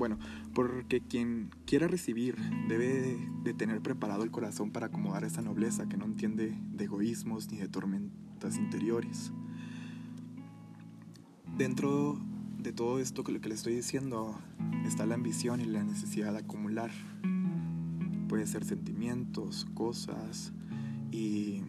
bueno, 0.00 0.18
porque 0.54 1.02
quien 1.02 1.50
quiera 1.66 1.86
recibir 1.86 2.34
debe 2.68 3.18
de 3.44 3.52
tener 3.52 3.82
preparado 3.82 4.24
el 4.24 4.30
corazón 4.30 4.70
para 4.70 4.86
acomodar 4.86 5.24
esa 5.24 5.42
nobleza 5.42 5.90
que 5.90 5.98
no 5.98 6.06
entiende 6.06 6.56
de 6.72 6.84
egoísmos 6.84 7.50
ni 7.52 7.58
de 7.58 7.68
tormentas 7.68 8.56
interiores. 8.56 9.30
Dentro 11.58 12.18
de 12.62 12.72
todo 12.72 12.98
esto 12.98 13.24
que 13.24 13.38
que 13.42 13.48
le 13.50 13.54
estoy 13.54 13.74
diciendo 13.74 14.40
está 14.86 15.04
la 15.04 15.16
ambición 15.16 15.60
y 15.60 15.66
la 15.66 15.84
necesidad 15.84 16.32
de 16.32 16.38
acumular. 16.38 16.90
Puede 18.26 18.46
ser 18.46 18.64
sentimientos, 18.64 19.66
cosas 19.74 20.54
y 21.12 21.59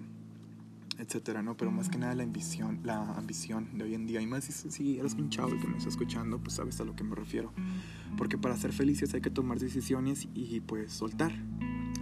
etcétera, 1.02 1.42
¿no? 1.42 1.58
Pero 1.58 1.72
más 1.72 1.90
que 1.90 1.98
nada 1.98 2.14
la 2.14 2.22
ambición, 2.22 2.80
la 2.84 3.16
ambición 3.16 3.70
de 3.74 3.86
hoy 3.86 3.96
en 3.96 4.06
día. 4.06 4.22
Y 4.22 4.28
más 4.28 4.44
si, 4.46 4.70
si 4.70 5.00
eres 5.00 5.16
un 5.16 5.30
chavo 5.30 5.52
el 5.54 5.60
que 5.60 5.68
me 5.68 5.78
está 5.78 5.90
escuchando, 5.90 6.38
pues 6.38 6.56
sabes 6.56 6.80
a 6.80 6.84
lo 6.84 6.96
que 6.96 7.04
me 7.04 7.16
refiero. 7.16 7.52
Porque 8.18 8.38
para 8.38 8.56
ser 8.56 8.72
felices 8.72 9.14
hay 9.16 9.22
que 9.22 9.32
tomar 9.32 9.60
decisiones 9.60 10.28
y 10.36 10.60
pues 10.62 10.92
soltar. 10.94 11.34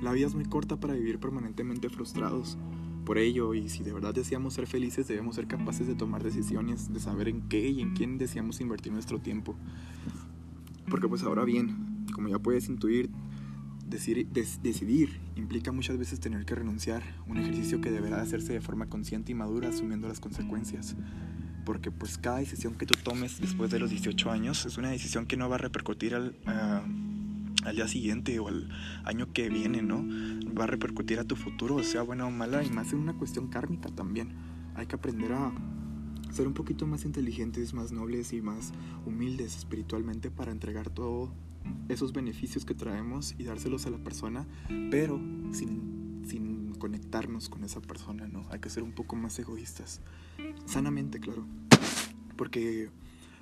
La 0.01 0.11
vida 0.11 0.27
es 0.27 0.35
muy 0.35 0.45
corta 0.45 0.79
para 0.79 0.93
vivir 0.95 1.17
permanentemente 1.17 1.89
frustrados. 1.89 2.57
Por 3.05 3.17
ello, 3.17 3.53
y 3.53 3.69
si 3.69 3.83
de 3.83 3.93
verdad 3.93 4.13
deseamos 4.13 4.53
ser 4.53 4.67
felices, 4.67 5.07
debemos 5.07 5.35
ser 5.35 5.47
capaces 5.47 5.87
de 5.87 5.95
tomar 5.95 6.21
decisiones, 6.21 6.93
de 6.93 6.99
saber 6.99 7.29
en 7.29 7.47
qué 7.47 7.69
y 7.69 7.81
en 7.81 7.95
quién 7.95 8.17
deseamos 8.17 8.59
invertir 8.59 8.91
nuestro 8.91 9.19
tiempo. 9.19 9.55
Porque 10.89 11.07
pues 11.07 11.23
ahora 11.23 11.45
bien, 11.45 12.05
como 12.13 12.27
ya 12.27 12.39
puedes 12.39 12.67
intuir, 12.67 13.09
decidir 13.89 15.19
implica 15.35 15.71
muchas 15.71 15.97
veces 15.97 16.19
tener 16.19 16.45
que 16.45 16.55
renunciar, 16.55 17.03
un 17.27 17.37
ejercicio 17.37 17.81
que 17.81 17.91
deberá 17.91 18.21
hacerse 18.21 18.53
de 18.53 18.61
forma 18.61 18.87
consciente 18.87 19.31
y 19.31 19.35
madura 19.35 19.69
asumiendo 19.69 20.07
las 20.07 20.19
consecuencias. 20.19 20.95
Porque 21.65 21.91
pues 21.91 22.17
cada 22.17 22.39
decisión 22.39 22.75
que 22.75 22.85
tú 22.85 22.97
tomes 23.03 23.39
después 23.39 23.69
de 23.69 23.79
los 23.79 23.89
18 23.89 24.31
años 24.31 24.65
es 24.65 24.77
una 24.77 24.89
decisión 24.89 25.25
que 25.25 25.37
no 25.37 25.49
va 25.49 25.55
a 25.55 25.59
repercutir 25.59 26.15
al, 26.15 26.35
al 26.45 27.75
día 27.75 27.87
siguiente 27.87 28.39
o 28.39 28.47
al 28.47 28.69
año 29.03 29.31
que 29.33 29.49
viene, 29.49 29.81
¿no? 29.81 30.05
Va 30.57 30.63
a 30.63 30.67
repercutir 30.67 31.19
a 31.19 31.25
tu 31.25 31.35
futuro, 31.35 31.81
sea 31.83 32.01
buena 32.01 32.25
o 32.25 32.31
mala, 32.31 32.63
y 32.63 32.69
más 32.69 32.93
en 32.93 32.99
una 32.99 33.13
cuestión 33.13 33.49
kármica 33.49 33.89
también. 33.89 34.29
Hay 34.75 34.87
que 34.87 34.95
aprender 34.95 35.33
a 35.33 35.51
ser 36.31 36.47
un 36.47 36.53
poquito 36.53 36.87
más 36.87 37.05
inteligentes, 37.05 37.73
más 37.73 37.91
nobles 37.91 38.33
y 38.33 38.41
más 38.41 38.71
humildes 39.05 39.57
espiritualmente 39.57 40.31
para 40.31 40.51
entregar 40.51 40.89
todo 40.89 41.33
esos 41.87 42.13
beneficios 42.13 42.65
que 42.65 42.73
traemos 42.73 43.35
y 43.37 43.43
dárselos 43.43 43.85
a 43.85 43.89
la 43.89 43.97
persona, 43.97 44.47
pero 44.91 45.19
sin, 45.51 46.23
sin 46.27 46.73
conectarnos 46.75 47.49
con 47.49 47.63
esa 47.63 47.81
persona, 47.81 48.27
¿no? 48.27 48.45
Hay 48.51 48.59
que 48.59 48.69
ser 48.69 48.83
un 48.83 48.93
poco 48.93 49.15
más 49.15 49.37
egoístas. 49.39 50.01
Sanamente, 50.65 51.19
claro. 51.19 51.45
Porque 52.35 52.89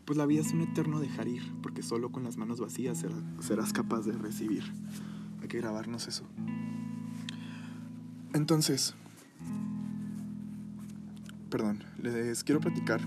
pues 0.06 0.18
la 0.18 0.26
vida 0.26 0.42
es 0.42 0.54
un 0.54 0.62
eterno 0.62 1.02
dejar 1.02 1.28
ir, 1.28 1.44
porque 1.62 1.84
solo 1.84 2.12
con 2.14 2.24
las 2.24 2.38
manos 2.38 2.62
vacías 2.62 3.04
serás 3.42 3.74
capaz 3.74 4.06
de 4.06 4.14
recibir. 4.14 4.64
Hay 5.42 5.50
que 5.50 5.58
grabarnos 5.58 6.08
eso. 6.08 6.24
Entonces, 8.34 8.96
perdón, 11.50 11.84
les 12.02 12.44
quiero 12.46 12.62
platicar 12.62 13.02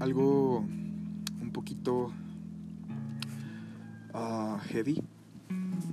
algo 0.00 0.60
un 1.40 1.50
poquito 1.52 2.12
uh, 4.14 4.58
heavy, 4.68 5.02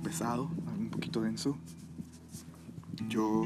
pesado, 0.02 0.50
un 0.78 0.90
poquito 0.90 1.20
denso. 1.20 1.56
Yo, 3.08 3.44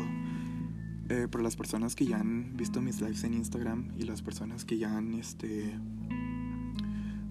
eh, 1.08 1.28
las 1.40 1.56
personas 1.56 1.94
que 1.94 2.06
ya 2.06 2.18
han 2.18 2.56
visto 2.56 2.80
mis 2.80 3.00
lives 3.00 3.24
en 3.24 3.34
Instagram 3.34 3.92
y 3.98 4.04
las 4.04 4.22
personas 4.22 4.64
que 4.64 4.78
ya 4.78 4.96
han, 4.96 5.14
este, 5.14 5.72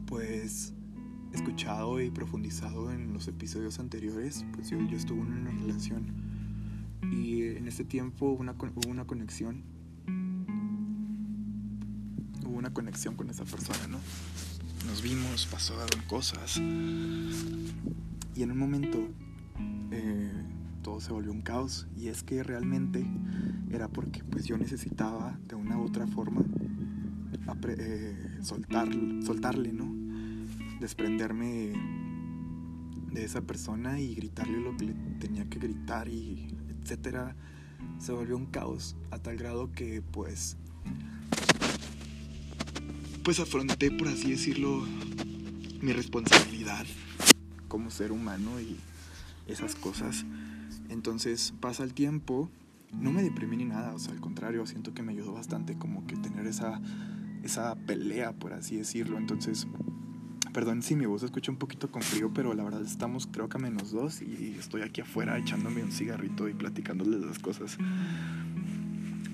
pues, 0.06 0.74
escuchado 1.34 2.00
y 2.02 2.12
profundizado 2.12 2.92
en 2.92 3.14
los 3.14 3.28
episodios 3.28 3.80
anteriores, 3.80 4.46
pues 4.54 4.70
yo, 4.70 4.80
yo 4.88 4.98
estuve 4.98 5.22
en 5.22 5.34
una 5.34 5.52
relación 5.52 6.14
y 7.12 7.44
en 7.44 7.68
ese 7.68 7.84
tiempo 7.84 8.28
hubo 8.28 8.42
una 8.92 9.06
conexión, 9.06 9.64
hubo 12.46 12.58
una 12.58 12.74
conexión 12.74 13.16
con 13.16 13.30
esa 13.30 13.46
persona, 13.46 13.88
¿no? 13.88 13.98
Nos 15.34 15.48
pasaron 15.48 16.00
cosas. 16.08 16.58
Y 16.58 18.44
en 18.44 18.52
un 18.52 18.58
momento 18.60 19.00
eh, 19.90 20.32
todo 20.84 21.02
se 21.02 21.12
volvió 21.12 21.32
un 21.32 21.42
caos. 21.42 21.88
Y 21.98 22.10
es 22.10 22.22
que 22.22 22.44
realmente 22.44 23.04
era 23.72 23.88
porque 23.88 24.24
pues 24.24 24.46
yo 24.46 24.60
necesitaba 24.60 25.40
de 25.48 25.56
una 25.56 25.80
u 25.80 25.86
otra 25.86 26.06
forma 26.06 26.44
eh, 27.68 28.38
soltar, 28.44 28.88
soltarle, 29.26 29.74
¿no? 29.74 29.92
Desprenderme 30.80 31.74
de 33.12 33.26
esa 33.26 33.42
persona 33.42 34.00
y 34.00 34.14
gritarle 34.14 34.60
lo 34.60 34.78
que 34.78 34.86
le 34.86 34.94
tenía 35.20 35.50
que 35.50 35.58
gritar 35.58 36.10
y 36.10 36.56
etcétera. 36.80 37.36
Se 37.98 38.12
volvió 38.12 38.38
un 38.38 38.46
caos 38.46 38.96
a 39.10 39.18
tal 39.18 39.38
grado 39.38 39.72
que 39.72 40.04
pues 40.04 40.58
pues 43.24 43.40
afronté, 43.40 43.90
por 43.90 44.10
así 44.10 44.32
decirlo, 44.32 44.86
mi 45.84 45.92
responsabilidad 45.92 46.86
como 47.68 47.92
ser 47.92 48.14
humano 48.14 48.62
y 48.62 48.78
esas 49.48 49.76
cosas. 49.76 50.26
Entonces 50.90 51.54
pasa 51.60 51.84
el 51.84 51.94
tiempo, 51.94 52.50
no 52.94 53.12
me 53.12 53.22
deprimí 53.22 53.58
ni 53.58 53.66
nada, 53.66 53.94
o 53.94 54.00
sea, 54.00 54.14
al 54.14 54.22
contrario, 54.22 54.66
siento 54.66 54.94
que 54.94 55.04
me 55.04 55.12
ayudó 55.12 55.34
bastante 55.34 55.78
como 55.78 56.08
que 56.08 56.16
tener 56.16 56.48
esa, 56.48 56.80
esa 57.44 57.76
pelea, 57.76 58.32
por 58.32 58.54
así 58.54 58.78
decirlo. 58.78 59.18
Entonces, 59.18 59.68
perdón 60.54 60.84
si 60.84 60.96
mi 60.96 61.06
voz 61.06 61.20
se 61.20 61.26
escucha 61.26 61.52
un 61.52 61.58
poquito 61.58 61.92
con 61.92 62.02
frío, 62.02 62.32
pero 62.34 62.54
la 62.54 62.64
verdad 62.64 62.84
estamos 62.84 63.28
creo 63.28 63.50
que 63.50 63.58
a 63.58 63.60
menos 63.60 63.92
dos 63.92 64.22
y 64.22 64.56
estoy 64.58 64.84
aquí 64.84 65.02
afuera 65.02 65.38
echándome 65.38 65.84
un 65.84 65.92
cigarrito 65.92 66.48
y 66.48 66.54
platicándoles 66.54 67.20
las 67.20 67.40
cosas. 67.40 67.78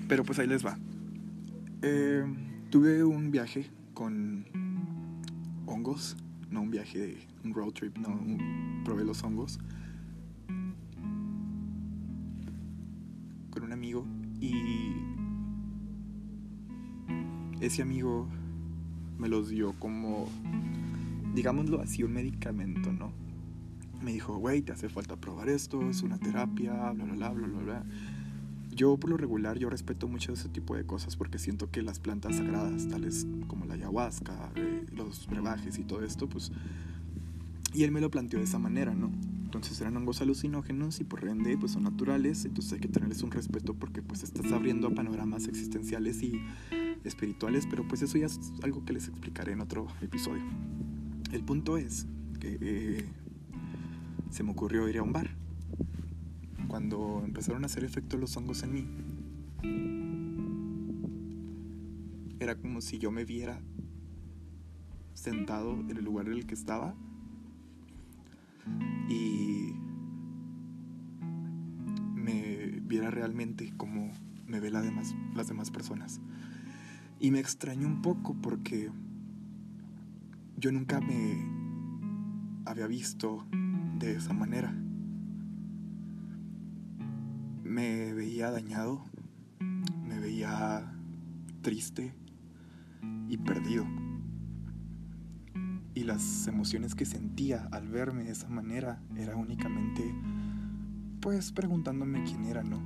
Pero 0.08 0.24
pues 0.24 0.40
ahí 0.40 0.48
les 0.48 0.66
va. 0.66 0.76
Eh, 1.82 2.24
tuve 2.70 3.04
un 3.04 3.30
viaje 3.30 3.70
con 3.94 4.46
hongos, 5.66 6.16
no 6.50 6.62
un 6.62 6.70
viaje 6.70 6.98
de 6.98 7.18
un 7.44 7.54
road 7.54 7.72
trip, 7.72 7.96
no, 7.98 8.20
probé 8.84 9.04
los 9.04 9.22
hongos 9.22 9.58
con 13.50 13.64
un 13.64 13.72
amigo 13.72 14.06
y 14.40 14.94
ese 17.60 17.82
amigo 17.82 18.28
me 19.18 19.28
los 19.28 19.50
dio 19.50 19.74
como, 19.78 20.28
digámoslo 21.34 21.80
así, 21.80 22.02
un 22.02 22.14
medicamento, 22.14 22.92
¿no? 22.92 23.12
Me 24.02 24.12
dijo, 24.12 24.38
güey, 24.38 24.62
te 24.62 24.72
hace 24.72 24.88
falta 24.88 25.16
probar 25.16 25.50
esto, 25.50 25.90
es 25.90 26.02
una 26.02 26.18
terapia, 26.18 26.72
bla, 26.92 27.04
bla, 27.04 27.14
bla, 27.14 27.30
bla, 27.30 27.46
bla, 27.46 27.60
bla. 27.60 27.84
Yo 28.80 28.96
por 28.96 29.10
lo 29.10 29.18
regular 29.18 29.58
yo 29.58 29.68
respeto 29.68 30.08
mucho 30.08 30.32
ese 30.32 30.48
tipo 30.48 30.74
de 30.74 30.86
cosas 30.86 31.14
porque 31.14 31.38
siento 31.38 31.70
que 31.70 31.82
las 31.82 32.00
plantas 32.00 32.36
sagradas, 32.36 32.88
tales 32.88 33.26
como 33.46 33.66
la 33.66 33.74
ayahuasca, 33.74 34.52
eh, 34.56 34.86
los 34.96 35.26
brebajes 35.26 35.78
y 35.78 35.84
todo 35.84 36.02
esto, 36.02 36.30
pues... 36.30 36.50
Y 37.74 37.84
él 37.84 37.90
me 37.92 38.00
lo 38.00 38.10
planteó 38.10 38.38
de 38.38 38.46
esa 38.46 38.58
manera, 38.58 38.94
¿no? 38.94 39.12
Entonces 39.44 39.78
eran 39.82 39.98
hongos 39.98 40.22
alucinógenos 40.22 40.98
y 41.00 41.04
por 41.04 41.28
ende 41.28 41.58
pues 41.58 41.72
son 41.72 41.82
naturales, 41.82 42.46
entonces 42.46 42.72
hay 42.72 42.80
que 42.80 42.88
tenerles 42.88 43.22
un 43.22 43.30
respeto 43.32 43.74
porque 43.74 44.00
pues 44.00 44.22
estás 44.22 44.50
abriendo 44.50 44.94
panoramas 44.94 45.46
existenciales 45.46 46.22
y 46.22 46.40
espirituales, 47.04 47.66
pero 47.68 47.86
pues 47.86 48.00
eso 48.00 48.16
ya 48.16 48.28
es 48.28 48.40
algo 48.62 48.82
que 48.86 48.94
les 48.94 49.08
explicaré 49.08 49.52
en 49.52 49.60
otro 49.60 49.88
episodio. 50.00 50.42
El 51.32 51.44
punto 51.44 51.76
es 51.76 52.06
que 52.40 52.56
eh, 52.62 53.04
se 54.30 54.42
me 54.42 54.52
ocurrió 54.52 54.88
ir 54.88 54.96
a 54.96 55.02
un 55.02 55.12
bar 55.12 55.36
cuando 56.70 57.22
empezaron 57.24 57.64
a 57.64 57.66
hacer 57.66 57.82
efecto 57.82 58.16
los 58.16 58.36
hongos 58.36 58.62
en 58.62 58.72
mí, 58.72 58.86
era 62.38 62.54
como 62.54 62.80
si 62.80 63.00
yo 63.00 63.10
me 63.10 63.24
viera 63.24 63.60
sentado 65.12 65.72
en 65.72 65.96
el 65.96 66.04
lugar 66.04 66.28
en 66.28 66.34
el 66.34 66.46
que 66.46 66.54
estaba 66.54 66.94
y 69.08 69.72
me 72.14 72.78
viera 72.82 73.10
realmente 73.10 73.72
como 73.76 74.12
me 74.46 74.60
ve 74.60 74.70
las 74.70 74.84
demás, 74.84 75.16
las 75.34 75.48
demás 75.48 75.72
personas. 75.72 76.20
Y 77.18 77.32
me 77.32 77.40
extrañó 77.40 77.88
un 77.88 78.00
poco 78.00 78.36
porque 78.40 78.92
yo 80.56 80.70
nunca 80.70 81.00
me 81.00 81.44
había 82.64 82.86
visto 82.86 83.44
de 83.98 84.14
esa 84.14 84.32
manera 84.32 84.72
me 87.70 88.12
veía 88.12 88.50
dañado, 88.50 89.04
me 89.60 90.18
veía 90.18 90.92
triste 91.62 92.12
y 93.28 93.36
perdido. 93.36 93.86
Y 95.94 96.02
las 96.02 96.48
emociones 96.48 96.96
que 96.96 97.04
sentía 97.04 97.68
al 97.70 97.88
verme 97.88 98.24
de 98.24 98.32
esa 98.32 98.48
manera 98.48 99.00
era 99.16 99.36
únicamente, 99.36 100.02
pues 101.20 101.52
preguntándome 101.52 102.24
quién 102.24 102.44
era, 102.46 102.64
¿no? 102.64 102.82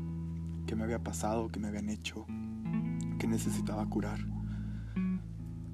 ¿Qué 0.67 0.77
me 0.77 0.85
había 0.85 1.03
pasado? 1.03 1.49
¿Qué 1.49 1.59
me 1.59 1.69
habían 1.69 1.89
hecho? 1.89 2.27
¿Qué 3.19 3.27
necesitaba 3.27 3.89
curar? 3.89 4.19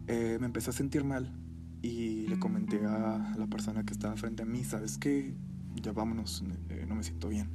Eh, 0.06 0.38
me 0.38 0.46
empecé 0.46 0.70
a 0.70 0.72
sentir 0.72 1.02
mal 1.02 1.36
y 1.82 2.28
le 2.28 2.38
comenté 2.38 2.86
a 2.86 3.34
la 3.36 3.46
persona 3.48 3.84
que 3.84 3.92
estaba 3.92 4.16
frente 4.16 4.44
a 4.44 4.46
mí, 4.46 4.62
¿sabes 4.62 4.98
qué? 4.98 5.34
Ya 5.82 5.90
vámonos, 5.90 6.44
eh, 6.68 6.84
no 6.88 6.94
me 6.94 7.02
siento 7.02 7.28
bien 7.28 7.48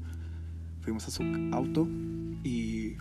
Fuimos 0.86 1.08
a 1.08 1.10
su 1.10 1.24
auto 1.52 1.88
y 2.44 2.96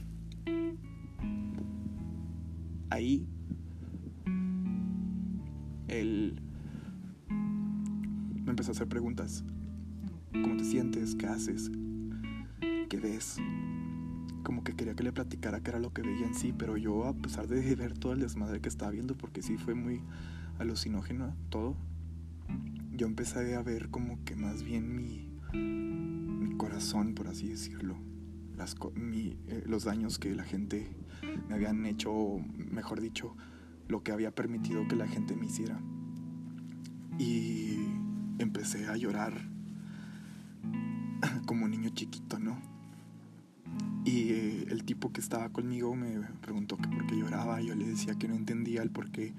ahí 2.88 3.28
él 5.88 6.40
me 7.28 8.50
empezó 8.50 8.70
a 8.70 8.72
hacer 8.72 8.88
preguntas. 8.88 9.44
¿Cómo 10.32 10.56
te 10.56 10.64
sientes? 10.64 11.14
¿Qué 11.14 11.26
haces? 11.26 11.70
¿Qué 12.88 12.98
ves? 12.98 13.36
Como 14.44 14.64
que 14.64 14.72
quería 14.72 14.94
que 14.94 15.02
le 15.02 15.12
platicara 15.12 15.60
qué 15.60 15.68
era 15.68 15.78
lo 15.78 15.92
que 15.92 16.00
veía 16.00 16.26
en 16.26 16.34
sí, 16.34 16.54
pero 16.56 16.78
yo 16.78 17.04
a 17.04 17.12
pesar 17.12 17.48
de 17.48 17.74
ver 17.76 17.98
todo 17.98 18.14
el 18.14 18.20
desmadre 18.20 18.62
que 18.62 18.70
estaba 18.70 18.92
viendo, 18.92 19.14
porque 19.14 19.42
sí 19.42 19.58
fue 19.58 19.74
muy 19.74 20.00
alucinógeno 20.58 21.36
todo, 21.50 21.76
yo 22.92 23.06
empecé 23.06 23.56
a 23.56 23.62
ver 23.62 23.90
como 23.90 24.24
que 24.24 24.36
más 24.36 24.62
bien 24.62 24.96
mi 24.96 25.28
corazón, 26.64 27.14
por 27.14 27.28
así 27.28 27.48
decirlo. 27.48 27.94
Eh, 29.12 29.64
los 29.66 29.84
daños 29.84 30.18
que 30.18 30.34
la 30.34 30.44
gente 30.44 30.88
me 31.48 31.54
habían 31.56 31.84
hecho, 31.84 32.10
o 32.10 32.40
mejor 32.70 33.00
dicho, 33.02 33.36
lo 33.86 34.02
que 34.02 34.12
había 34.12 34.30
permitido 34.30 34.88
que 34.88 34.96
la 34.96 35.06
gente 35.06 35.36
me 35.36 35.46
hiciera. 35.46 35.78
Y 37.18 37.76
empecé 38.38 38.86
a 38.86 38.96
llorar 38.96 39.34
como 41.46 41.66
un 41.66 41.72
niño 41.72 41.90
chiquito, 41.90 42.38
¿no? 42.38 42.58
Y 44.06 44.30
eh, 44.30 44.66
el 44.70 44.84
tipo 44.84 45.12
que 45.12 45.20
estaba 45.20 45.50
conmigo 45.50 45.94
me 45.94 46.20
preguntó 46.40 46.78
que 46.78 46.88
por 46.88 47.06
qué 47.06 47.18
lloraba. 47.18 47.60
Yo 47.60 47.74
le 47.74 47.86
decía 47.86 48.14
que 48.14 48.28
no 48.28 48.34
entendía 48.34 48.82
el 48.82 48.90
por 48.90 49.10
qué 49.10 49.34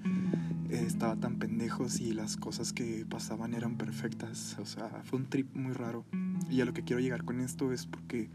eh, 0.70 0.84
estaba 0.86 1.16
tan 1.16 1.38
pendejo 1.38 1.88
si 1.88 2.12
las 2.12 2.36
cosas 2.36 2.72
que 2.72 3.04
pasaban 3.08 3.54
eran 3.54 3.76
perfectas. 3.76 4.56
O 4.60 4.66
sea, 4.66 5.02
fue 5.04 5.18
un 5.18 5.26
trip 5.26 5.54
muy 5.56 5.72
raro. 5.72 6.04
Y 6.50 6.60
a 6.60 6.64
lo 6.64 6.72
que 6.72 6.82
quiero 6.82 7.00
llegar 7.00 7.24
con 7.24 7.40
esto 7.40 7.72
es 7.72 7.86
porque 7.86 8.30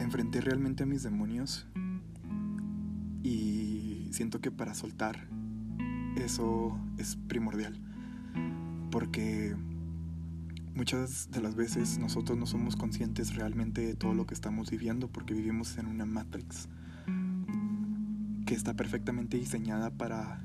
enfrenté 0.00 0.40
realmente 0.40 0.82
a 0.84 0.86
mis 0.86 1.02
demonios 1.02 1.66
y 3.22 4.08
siento 4.12 4.40
que 4.40 4.50
para 4.50 4.74
soltar 4.74 5.26
eso 6.16 6.78
es 6.98 7.16
primordial. 7.16 7.80
Porque 8.90 9.56
muchas 10.74 11.30
de 11.30 11.40
las 11.40 11.54
veces 11.54 11.98
nosotros 11.98 12.38
no 12.38 12.46
somos 12.46 12.76
conscientes 12.76 13.34
realmente 13.34 13.80
de 13.80 13.94
todo 13.94 14.14
lo 14.14 14.26
que 14.26 14.34
estamos 14.34 14.70
viviendo 14.70 15.08
porque 15.08 15.34
vivimos 15.34 15.78
en 15.78 15.86
una 15.86 16.04
matrix 16.04 16.68
que 18.46 18.54
está 18.54 18.74
perfectamente 18.74 19.36
diseñada 19.36 19.90
para 19.90 20.42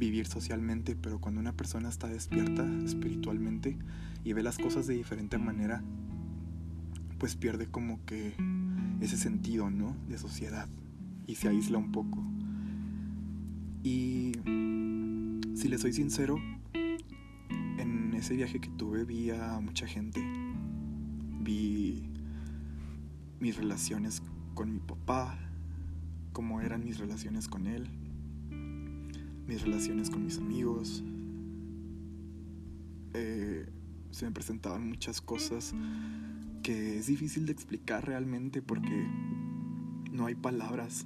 vivir 0.00 0.26
socialmente, 0.26 0.96
pero 0.96 1.20
cuando 1.20 1.40
una 1.40 1.52
persona 1.52 1.90
está 1.90 2.08
despierta 2.08 2.66
espiritualmente 2.84 3.78
y 4.24 4.32
ve 4.32 4.42
las 4.42 4.56
cosas 4.56 4.86
de 4.86 4.94
diferente 4.94 5.36
manera, 5.36 5.84
pues 7.18 7.36
pierde 7.36 7.66
como 7.66 8.02
que 8.06 8.34
ese 9.00 9.18
sentido, 9.18 9.70
¿no? 9.70 9.94
De 10.08 10.16
sociedad 10.16 10.66
y 11.26 11.34
se 11.34 11.48
aísla 11.48 11.76
un 11.76 11.92
poco. 11.92 12.24
Y 13.84 14.32
si 15.54 15.68
le 15.68 15.76
soy 15.76 15.92
sincero, 15.92 16.38
en 16.72 18.14
ese 18.14 18.34
viaje 18.34 18.58
que 18.58 18.70
tuve 18.70 19.04
vi 19.04 19.30
a 19.30 19.60
mucha 19.60 19.86
gente. 19.86 20.20
Vi 21.42 22.08
mis 23.38 23.56
relaciones 23.56 24.22
con 24.54 24.72
mi 24.72 24.80
papá, 24.80 25.38
cómo 26.32 26.62
eran 26.62 26.84
mis 26.84 26.98
relaciones 26.98 27.48
con 27.48 27.66
él, 27.66 27.90
mis 29.50 29.62
relaciones 29.62 30.10
con 30.10 30.22
mis 30.24 30.38
amigos. 30.38 31.02
Eh, 33.14 33.68
se 34.12 34.24
me 34.24 34.30
presentaban 34.30 34.88
muchas 34.88 35.20
cosas 35.20 35.74
que 36.62 36.98
es 36.98 37.08
difícil 37.08 37.46
de 37.46 37.52
explicar 37.52 38.06
realmente 38.06 38.62
porque 38.62 39.08
no 40.12 40.26
hay 40.26 40.36
palabras. 40.36 41.04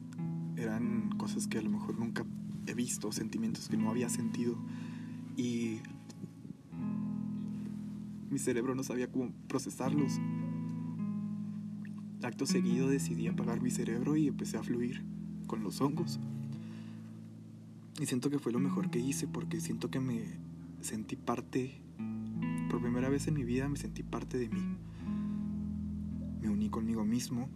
Eran 0.58 1.08
cosas 1.16 1.46
que 1.46 1.56
a 1.56 1.62
lo 1.62 1.70
mejor 1.70 1.98
nunca 1.98 2.26
he 2.66 2.74
visto, 2.74 3.12
sentimientos 3.12 3.70
que 3.70 3.78
no 3.78 3.88
había 3.88 4.10
sentido 4.10 4.58
y 5.38 5.78
mi 8.28 8.38
cerebro 8.38 8.74
no 8.74 8.82
sabía 8.82 9.10
cómo 9.10 9.32
procesarlos. 9.48 10.20
Acto 12.22 12.44
seguido 12.44 12.90
decidí 12.90 13.26
apagar 13.26 13.62
mi 13.62 13.70
cerebro 13.70 14.16
y 14.16 14.28
empecé 14.28 14.58
a 14.58 14.62
fluir 14.62 15.02
con 15.46 15.62
los 15.62 15.80
hongos. 15.80 16.20
Y 18.00 18.06
siento 18.06 18.28
que 18.28 18.38
fue 18.38 18.52
lo 18.52 18.58
mejor 18.58 18.90
que 18.90 18.98
hice 18.98 19.28
porque 19.28 19.60
siento 19.60 19.90
que 19.90 20.00
me 20.00 20.22
sentí 20.80 21.14
parte, 21.14 21.80
por 22.68 22.80
primera 22.80 23.08
vez 23.08 23.28
en 23.28 23.34
mi 23.34 23.44
vida 23.44 23.68
me 23.68 23.76
sentí 23.76 24.02
parte 24.02 24.36
de 24.36 24.48
mí. 24.48 24.76
Me 26.40 26.48
uní 26.48 26.70
conmigo 26.70 27.04
mismo, 27.04 27.48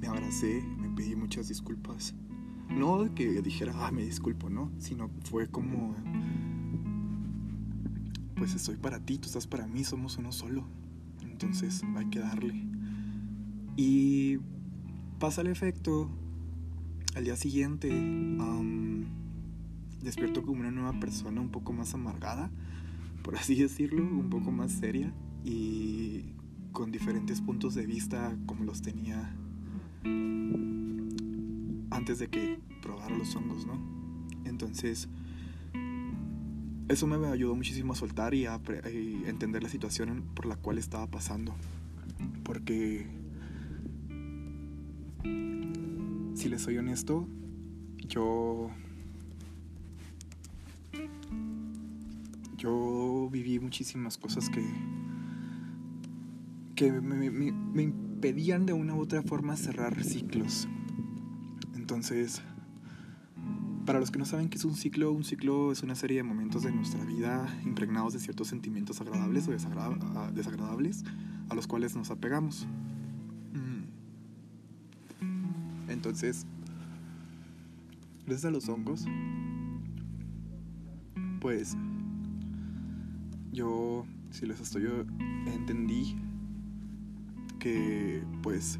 me 0.00 0.08
abracé, 0.08 0.62
me 0.78 0.88
pedí 0.88 1.14
muchas 1.16 1.48
disculpas. 1.48 2.14
No 2.70 3.14
que 3.14 3.42
dijera, 3.42 3.74
ah, 3.76 3.92
me 3.92 4.02
disculpo, 4.02 4.48
no, 4.48 4.70
sino 4.78 5.10
fue 5.24 5.48
como, 5.48 5.94
pues 8.36 8.54
estoy 8.54 8.76
para 8.76 9.00
ti, 9.00 9.18
tú 9.18 9.26
estás 9.26 9.46
para 9.46 9.66
mí, 9.66 9.84
somos 9.84 10.16
uno 10.16 10.32
solo. 10.32 10.64
Entonces 11.20 11.82
hay 11.96 12.06
que 12.06 12.20
darle. 12.20 12.64
Y 13.76 14.38
pasa 15.18 15.42
el 15.42 15.48
efecto, 15.48 16.10
al 17.14 17.24
día 17.24 17.36
siguiente 17.36 17.90
despierto 20.02 20.42
como 20.42 20.60
una 20.60 20.70
nueva 20.70 20.98
persona 20.98 21.40
un 21.40 21.50
poco 21.50 21.72
más 21.72 21.94
amargada, 21.94 22.50
por 23.22 23.36
así 23.36 23.54
decirlo, 23.54 24.02
un 24.02 24.30
poco 24.30 24.50
más 24.50 24.72
seria 24.72 25.12
y 25.44 26.34
con 26.72 26.90
diferentes 26.90 27.40
puntos 27.40 27.74
de 27.74 27.86
vista 27.86 28.36
como 28.46 28.64
los 28.64 28.82
tenía 28.82 29.34
antes 31.90 32.18
de 32.18 32.28
que 32.28 32.58
probara 32.80 33.16
los 33.16 33.34
hongos, 33.36 33.66
¿no? 33.66 33.78
Entonces, 34.44 35.08
eso 36.88 37.06
me 37.06 37.26
ayudó 37.26 37.54
muchísimo 37.54 37.92
a 37.92 37.96
soltar 37.96 38.34
y 38.34 38.46
a, 38.46 38.60
entender 39.26 39.62
la 39.62 39.68
situación 39.68 40.24
por 40.34 40.46
la 40.46 40.56
cual 40.56 40.78
estaba 40.78 41.06
pasando. 41.06 41.54
Porque, 42.42 43.06
si 46.34 46.48
les 46.48 46.62
soy 46.62 46.78
honesto, 46.78 47.28
yo 47.98 48.70
yo 52.62 53.28
viví 53.32 53.58
muchísimas 53.58 54.16
cosas 54.16 54.48
que, 54.48 54.64
que 56.76 56.92
me, 56.92 57.82
impedían 57.82 58.66
de 58.66 58.72
una 58.72 58.94
u 58.94 59.00
otra 59.00 59.20
forma 59.22 59.56
cerrar 59.56 60.04
ciclos. 60.04 60.68
Entonces, 61.74 62.40
para 63.84 63.98
los 63.98 64.12
que 64.12 64.20
no 64.20 64.24
saben 64.26 64.48
qué 64.48 64.58
es 64.58 64.64
un 64.64 64.76
ciclo, 64.76 65.10
un 65.10 65.24
ciclo 65.24 65.72
es 65.72 65.82
una 65.82 65.96
serie 65.96 66.18
de 66.18 66.22
momentos 66.22 66.62
de 66.62 66.70
nuestra 66.70 67.04
vida 67.04 67.48
impregnados 67.64 68.12
de 68.12 68.20
ciertos 68.20 68.46
sentimientos 68.46 69.00
agradables 69.00 69.48
o 69.48 69.50
desagradables 70.32 71.02
a 71.48 71.56
los 71.56 71.66
cuales 71.66 71.96
nos 71.96 72.12
apegamos. 72.12 72.68
Mm. 73.54 73.82
Entonces, 75.90 76.46
gracias 78.24 78.44
a 78.44 78.50
los 78.50 78.68
hongos, 78.68 79.04
pues 81.40 81.76
yo, 83.52 84.06
si 84.30 84.46
les 84.46 84.60
estoy, 84.60 84.88
entendí 85.46 86.16
que, 87.58 88.22
pues, 88.42 88.78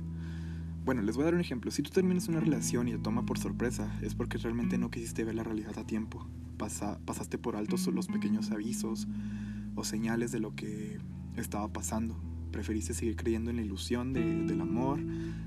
bueno, 0.84 1.02
les 1.02 1.14
voy 1.14 1.22
a 1.22 1.24
dar 1.26 1.34
un 1.34 1.40
ejemplo. 1.40 1.70
Si 1.70 1.82
tú 1.82 1.90
terminas 1.90 2.28
una 2.28 2.40
relación 2.40 2.88
y 2.88 2.92
te 2.92 2.98
toma 2.98 3.24
por 3.24 3.38
sorpresa, 3.38 3.96
es 4.02 4.14
porque 4.14 4.38
realmente 4.38 4.78
no 4.78 4.90
quisiste 4.90 5.24
ver 5.24 5.34
la 5.34 5.44
realidad 5.44 5.78
a 5.78 5.86
tiempo. 5.86 6.26
pasaste 6.56 7.38
por 7.38 7.56
alto 7.56 7.76
los 7.92 8.06
pequeños 8.08 8.50
avisos 8.50 9.06
o 9.74 9.84
señales 9.84 10.32
de 10.32 10.40
lo 10.40 10.54
que 10.54 10.98
estaba 11.36 11.68
pasando. 11.72 12.16
Preferiste 12.50 12.94
seguir 12.94 13.16
creyendo 13.16 13.50
en 13.50 13.56
la 13.56 13.62
ilusión 13.62 14.12
del 14.12 14.60
amor, 14.60 15.00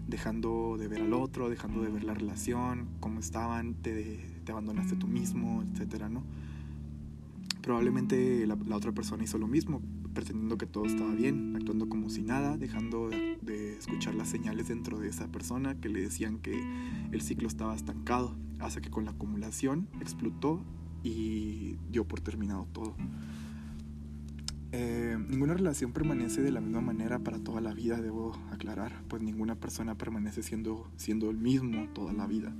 dejando 0.07 0.77
de 0.77 0.87
ver 0.87 1.01
al 1.01 1.13
otro, 1.13 1.49
dejando 1.49 1.81
de 1.81 1.89
ver 1.89 2.03
la 2.03 2.13
relación, 2.13 2.87
cómo 2.99 3.19
estaban, 3.19 3.75
te, 3.75 4.41
te 4.43 4.51
abandonaste 4.51 4.95
tú 4.95 5.07
mismo, 5.07 5.63
etcétera, 5.63 6.09
¿no? 6.09 6.23
Probablemente 7.65 8.45
la, 8.45 8.75
otra 8.75 8.91
persona 8.91 9.23
hizo 9.23 9.39
lo 9.39 9.47
mismo, 9.47 9.81
pretendiendo 10.13 10.55
que 10.55 10.67
todo 10.67 10.85
estaba 10.85 11.15
bien, 11.15 11.55
actuando 11.55 11.89
como 11.89 12.11
si 12.11 12.21
nada, 12.21 12.57
dejando 12.57 13.09
de, 13.09 13.75
escuchar 13.79 14.13
las 14.13 14.29
señales 14.29 14.67
dentro 14.67 14.99
de 14.99 15.09
esa 15.09 15.31
persona 15.31 15.73
que 15.81 15.89
le 15.89 15.99
decían 15.99 16.37
que 16.37 16.53
el 17.11 17.21
ciclo 17.21 17.47
estaba 17.47 17.73
estancado, 17.73 18.35
hasta 18.59 18.81
que 18.81 18.91
con 18.91 19.05
la 19.05 19.11
acumulación 19.11 19.89
explotó 19.99 20.63
y 21.01 21.77
dio 21.89 22.07
por 22.07 22.21
terminado 22.21 22.67
todo. 22.71 22.95
Eh, 24.71 25.17
ninguna 25.27 25.55
relación 25.55 25.91
permanece 25.91 26.43
de 26.43 26.51
la 26.51 26.61
misma 26.61 26.81
manera 26.81 27.17
para 27.17 27.39
toda 27.39 27.61
la 27.61 27.73
vida, 27.73 27.99
debo 27.99 28.33
aclarar, 28.51 29.01
pues 29.07 29.23
ninguna 29.23 29.55
persona 29.55 29.97
permanece 29.97 30.43
siendo, 30.43 30.91
siendo 30.97 31.31
el 31.31 31.37
mismo 31.37 31.87
toda 31.95 32.13
la 32.13 32.27
vida. 32.27 32.53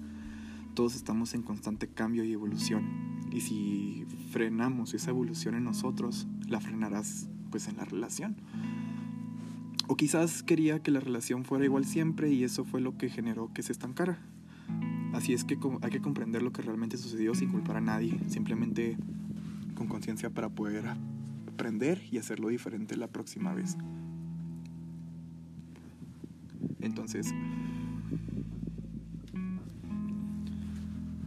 Todos 0.76 0.96
estamos 0.96 1.34
en 1.34 1.42
constante 1.42 1.88
cambio 1.88 2.26
y 2.26 2.34
evolución 2.34 2.84
y 3.32 3.40
si 3.40 4.06
frenamos 4.32 4.94
esa 4.94 5.12
evolución 5.12 5.56
en 5.56 5.64
nosotros, 5.64 6.28
la 6.50 6.60
frenarás 6.60 7.30
pues 7.50 7.70
en 7.70 7.78
la 7.78 7.86
relación. 7.86 8.36
O 9.88 9.96
quizás 9.96 10.44
quería 10.44 10.84
que 10.84 10.92
la 10.92 11.00
relación 11.00 11.46
fuera 11.46 11.64
igual 11.64 11.86
siempre 11.86 12.30
y 12.34 12.44
eso 12.44 12.66
fue 12.66 12.82
lo 12.82 12.98
que 12.98 13.10
generó 13.10 13.54
que 13.54 13.64
se 13.64 13.72
estancara. 13.72 14.20
Así 15.14 15.32
es 15.32 15.46
que 15.46 15.58
hay 15.82 15.92
que 15.92 16.02
comprender 16.02 16.42
lo 16.44 16.52
que 16.52 16.62
realmente 16.62 16.98
sucedió 16.98 17.34
sin 17.36 17.52
culpar 17.52 17.78
a 17.78 17.82
nadie, 17.82 18.20
simplemente 18.28 18.98
con 19.76 19.88
conciencia 19.88 20.30
para 20.30 20.50
poder 20.50 20.86
aprender 21.48 22.02
y 22.12 22.18
hacerlo 22.18 22.50
diferente 22.50 22.98
la 22.98 23.08
próxima 23.08 23.54
vez. 23.54 23.78
Entonces, 26.82 27.34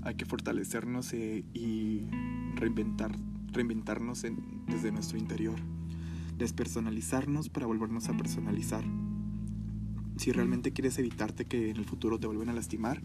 hay 0.09 0.14
que 0.14 0.25
fortalecernos 0.25 1.12
eh, 1.12 1.44
y 1.53 2.07
reinventar, 2.55 3.12
reinventarnos 3.53 4.25
desde 4.66 4.90
nuestro 4.90 5.18
interior. 5.18 5.57
Despersonalizarnos 6.38 7.51
para 7.51 7.66
volvernos 7.66 8.09
a 8.09 8.16
personalizar. 8.16 8.85
Si 10.16 10.33
realmente 10.33 10.73
quieres 10.73 10.99
evitarte 10.99 11.44
que 11.44 11.68
en 11.68 11.77
el 11.77 11.85
futuro 11.85 12.18
te 12.18 12.27
vuelvan 12.27 12.49
a 12.49 12.55
lastimar, 12.55 13.03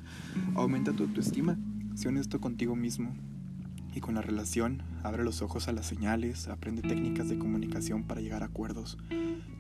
aumenta 0.56 0.94
tu 0.94 1.04
autoestima. 1.04 1.58
Sé 1.96 2.08
honesto 2.08 2.40
contigo 2.40 2.76
mismo 2.76 3.14
y 3.94 4.00
con 4.00 4.16
la 4.16 4.22
relación. 4.22 4.84
Abre 5.04 5.26
los 5.26 5.42
ojos 5.42 5.68
a 5.68 5.74
las 5.74 5.86
señales, 5.86 6.48
aprende 6.48 6.84
técnicas 6.84 7.28
de 7.28 7.38
comunicación 7.38 8.04
para 8.04 8.22
llegar 8.22 8.44
a 8.44 8.48
acuerdos. 8.48 8.98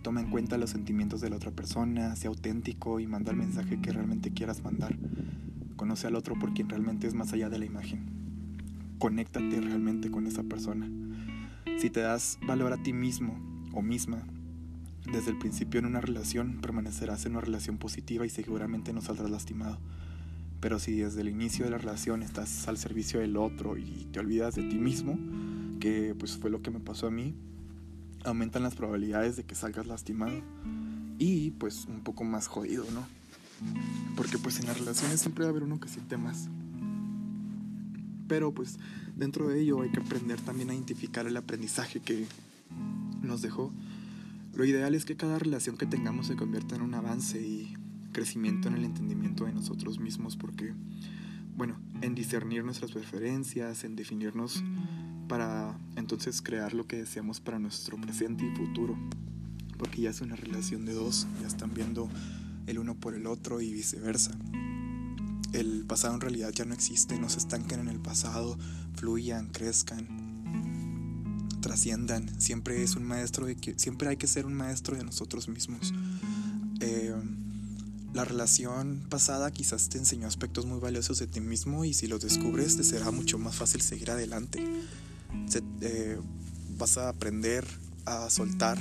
Toma 0.01 0.21
en 0.21 0.29
cuenta 0.29 0.58
los 0.58 0.69
sentimientos 0.69 1.19
de 1.19 1.29
la 1.29 1.36
otra 1.36 1.51
persona, 1.51 2.15
sea 2.15 2.29
auténtico 2.29 3.01
y 3.01 3.08
manda 3.08 3.32
el 3.32 3.38
mensaje 3.38 3.82
que 3.82 3.91
realmente 3.91 4.32
quieras 4.32 4.63
mandar. 4.63 4.97
Conoce 5.75 6.07
al 6.07 6.15
otro 6.15 6.38
por 6.38 6.53
quien 6.53 6.69
realmente 6.69 7.07
es 7.07 7.13
más 7.13 7.33
allá 7.33 7.49
de 7.49 7.59
la 7.59 7.65
imagen. 7.65 8.05
Conéctate 8.99 9.59
realmente 9.62 10.12
con 10.12 10.27
esa 10.27 10.43
persona. 10.43 10.89
Si 11.79 11.89
te 11.89 12.01
das 12.01 12.38
valor 12.45 12.73
a 12.73 12.81
ti 12.81 12.93
mismo 12.93 13.39
o 13.73 13.81
misma, 13.81 14.23
desde 15.12 15.31
el 15.31 15.38
principio 15.38 15.79
en 15.79 15.86
una 15.86 15.99
relación 15.99 16.59
permanecerás 16.62 17.25
en 17.25 17.33
una 17.33 17.41
relación 17.41 17.77
positiva 17.77 18.25
y 18.25 18.29
seguramente 18.29 18.93
no 18.93 19.01
saldrás 19.01 19.29
lastimado. 19.29 19.79
Pero 20.62 20.79
si 20.79 20.95
desde 20.95 21.21
el 21.21 21.27
inicio 21.27 21.65
de 21.65 21.71
la 21.71 21.77
relación 21.77 22.23
estás 22.23 22.67
al 22.69 22.77
servicio 22.77 23.19
del 23.19 23.36
otro 23.36 23.77
y 23.77 24.07
te 24.12 24.19
olvidas 24.19 24.55
de 24.55 24.63
ti 24.63 24.77
mismo, 24.77 25.17
que 25.81 26.15
pues 26.17 26.38
fue 26.38 26.49
lo 26.49 26.62
que 26.62 26.71
me 26.71 26.79
pasó 26.79 27.07
a 27.07 27.12
mí, 27.12 27.36
aumentan 28.23 28.63
las 28.63 28.75
probabilidades 28.75 29.36
de 29.36 29.43
que 29.43 29.55
salgas 29.55 29.88
lastimado 29.88 30.41
y 31.17 31.51
pues 31.51 31.86
un 31.86 32.01
poco 32.01 32.23
más 32.23 32.47
jodido, 32.47 32.86
¿no? 32.93 33.05
Porque 34.15 34.37
pues 34.37 34.59
en 34.59 34.67
las 34.67 34.77
relaciones 34.77 35.19
siempre 35.21 35.43
va 35.43 35.49
a 35.49 35.51
haber 35.51 35.63
uno 35.63 35.79
que 35.79 35.89
siente 35.89 36.17
más. 36.17 36.49
Pero 38.27 38.53
pues 38.53 38.77
dentro 39.15 39.47
de 39.47 39.61
ello 39.61 39.81
hay 39.81 39.89
que 39.89 39.99
aprender 39.99 40.39
también 40.41 40.69
a 40.69 40.73
identificar 40.73 41.27
el 41.27 41.37
aprendizaje 41.37 41.99
que 41.99 42.25
nos 43.21 43.41
dejó. 43.41 43.71
Lo 44.53 44.65
ideal 44.65 44.93
es 44.95 45.05
que 45.05 45.15
cada 45.15 45.39
relación 45.39 45.77
que 45.77 45.85
tengamos 45.85 46.27
se 46.27 46.35
convierta 46.35 46.75
en 46.75 46.83
un 46.83 46.93
avance 46.93 47.41
y 47.41 47.75
crecimiento 48.11 48.67
en 48.67 48.75
el 48.75 48.85
entendimiento 48.85 49.45
de 49.45 49.53
nosotros 49.53 49.99
mismos 49.99 50.37
porque, 50.37 50.73
bueno, 51.57 51.75
en 52.01 52.15
discernir 52.15 52.63
nuestras 52.63 52.91
preferencias, 52.91 53.83
en 53.83 53.95
definirnos 53.95 54.63
para 55.27 55.77
entonces 55.95 56.41
crear 56.41 56.73
lo 56.73 56.85
que 56.85 56.97
deseamos 56.97 57.39
para 57.39 57.59
nuestro 57.59 57.99
presente 57.99 58.45
y 58.45 58.55
futuro. 58.55 58.95
Porque 59.77 60.01
ya 60.01 60.11
es 60.11 60.21
una 60.21 60.35
relación 60.35 60.85
de 60.85 60.93
dos, 60.93 61.27
ya 61.41 61.47
están 61.47 61.73
viendo 61.73 62.07
el 62.67 62.80
uno 62.80 62.95
por 62.95 63.15
el 63.15 63.28
otro 63.28 63.62
y 63.62 63.73
viceversa. 63.73 64.32
El 65.54 65.86
pasado 65.86 66.15
en 66.15 66.21
realidad 66.21 66.52
ya 66.52 66.65
no 66.65 66.73
existe, 66.73 67.19
no 67.19 67.30
se 67.30 67.38
estanquen 67.39 67.80
en 67.80 67.88
el 67.88 67.99
pasado, 67.99 68.58
fluyan, 68.95 69.49
crezcan, 69.49 70.08
trasciendan. 71.62 72.41
Siempre 72.41 72.82
es 72.84 72.95
un 72.95 73.04
maestro 73.04 73.45
de 73.45 73.56
que 73.56 73.76
siempre 73.78 74.10
hay 74.10 74.17
que 74.17 74.28
ser 74.28 74.45
un 74.45 74.54
maestro 74.54 74.97
de 74.97 75.04
nosotros 75.04 75.47
mismos. 75.47 75.93
Eh, 76.80 77.13
La 78.13 78.26
relación 78.26 79.08
pasada 79.10 79.49
quizás 79.49 79.89
te 79.89 79.97
enseñó 79.97 80.28
aspectos 80.28 80.67
muy 80.67 80.80
valiosos 80.80 81.17
de 81.17 81.26
ti 81.26 81.41
mismo 81.41 81.84
y 81.84 81.95
si 81.95 82.06
los 82.06 82.21
descubres 82.21 82.78
te 82.78 82.84
será 82.84 83.10
mucho 83.10 83.39
más 83.39 83.56
fácil 83.56 83.82
seguir 83.82 84.12
adelante. 84.12 84.63
Eh, 85.82 86.19
vas 86.78 86.97
a 86.99 87.10
aprender 87.10 87.65
a 88.06 88.30
soltar 88.30 88.78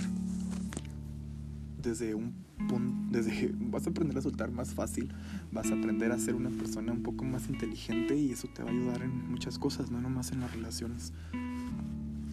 desde 1.83 2.15
un 2.15 2.35
desde, 3.11 3.53
vas 3.59 3.87
a 3.87 3.91
aprender 3.91 4.19
a 4.19 4.23
soltar 4.23 4.51
más 4.51 4.75
fácil, 4.75 5.13
vas 5.53 5.71
a 5.71 5.75
aprender 5.75 6.13
a 6.13 6.19
ser 6.19 6.35
una 6.35 6.51
persona 6.51 6.93
un 6.93 7.03
poco 7.03 7.25
más 7.25 7.49
inteligente 7.49 8.17
y 8.17 8.33
eso 8.33 8.49
te 8.49 8.63
va 8.63 8.71
a 8.71 8.73
ayudar 8.73 9.03
en 9.03 9.31
muchas 9.31 9.59
cosas, 9.59 9.91
no 9.91 10.01
nomás 10.01 10.33
en 10.33 10.41
las 10.41 10.53
relaciones 10.53 11.13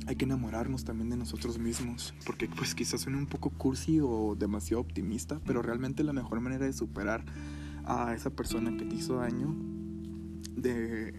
hay 0.09 0.15
que 0.15 0.25
enamorarnos 0.25 0.85
también 0.85 1.11
de 1.11 1.17
nosotros 1.17 1.59
mismos, 1.59 2.15
porque 2.25 2.47
pues 2.47 2.73
quizás 2.73 3.01
suene 3.01 3.19
un 3.19 3.27
poco 3.27 3.51
cursi 3.51 3.99
o 4.01 4.35
demasiado 4.35 4.81
optimista, 4.81 5.39
pero 5.45 5.61
realmente 5.61 6.03
la 6.03 6.13
mejor 6.13 6.41
manera 6.41 6.65
de 6.65 6.73
superar 6.73 7.23
a 7.85 8.15
esa 8.15 8.31
persona 8.31 8.75
que 8.75 8.85
te 8.85 8.95
hizo 8.95 9.17
daño 9.17 9.55
de, 10.55 11.13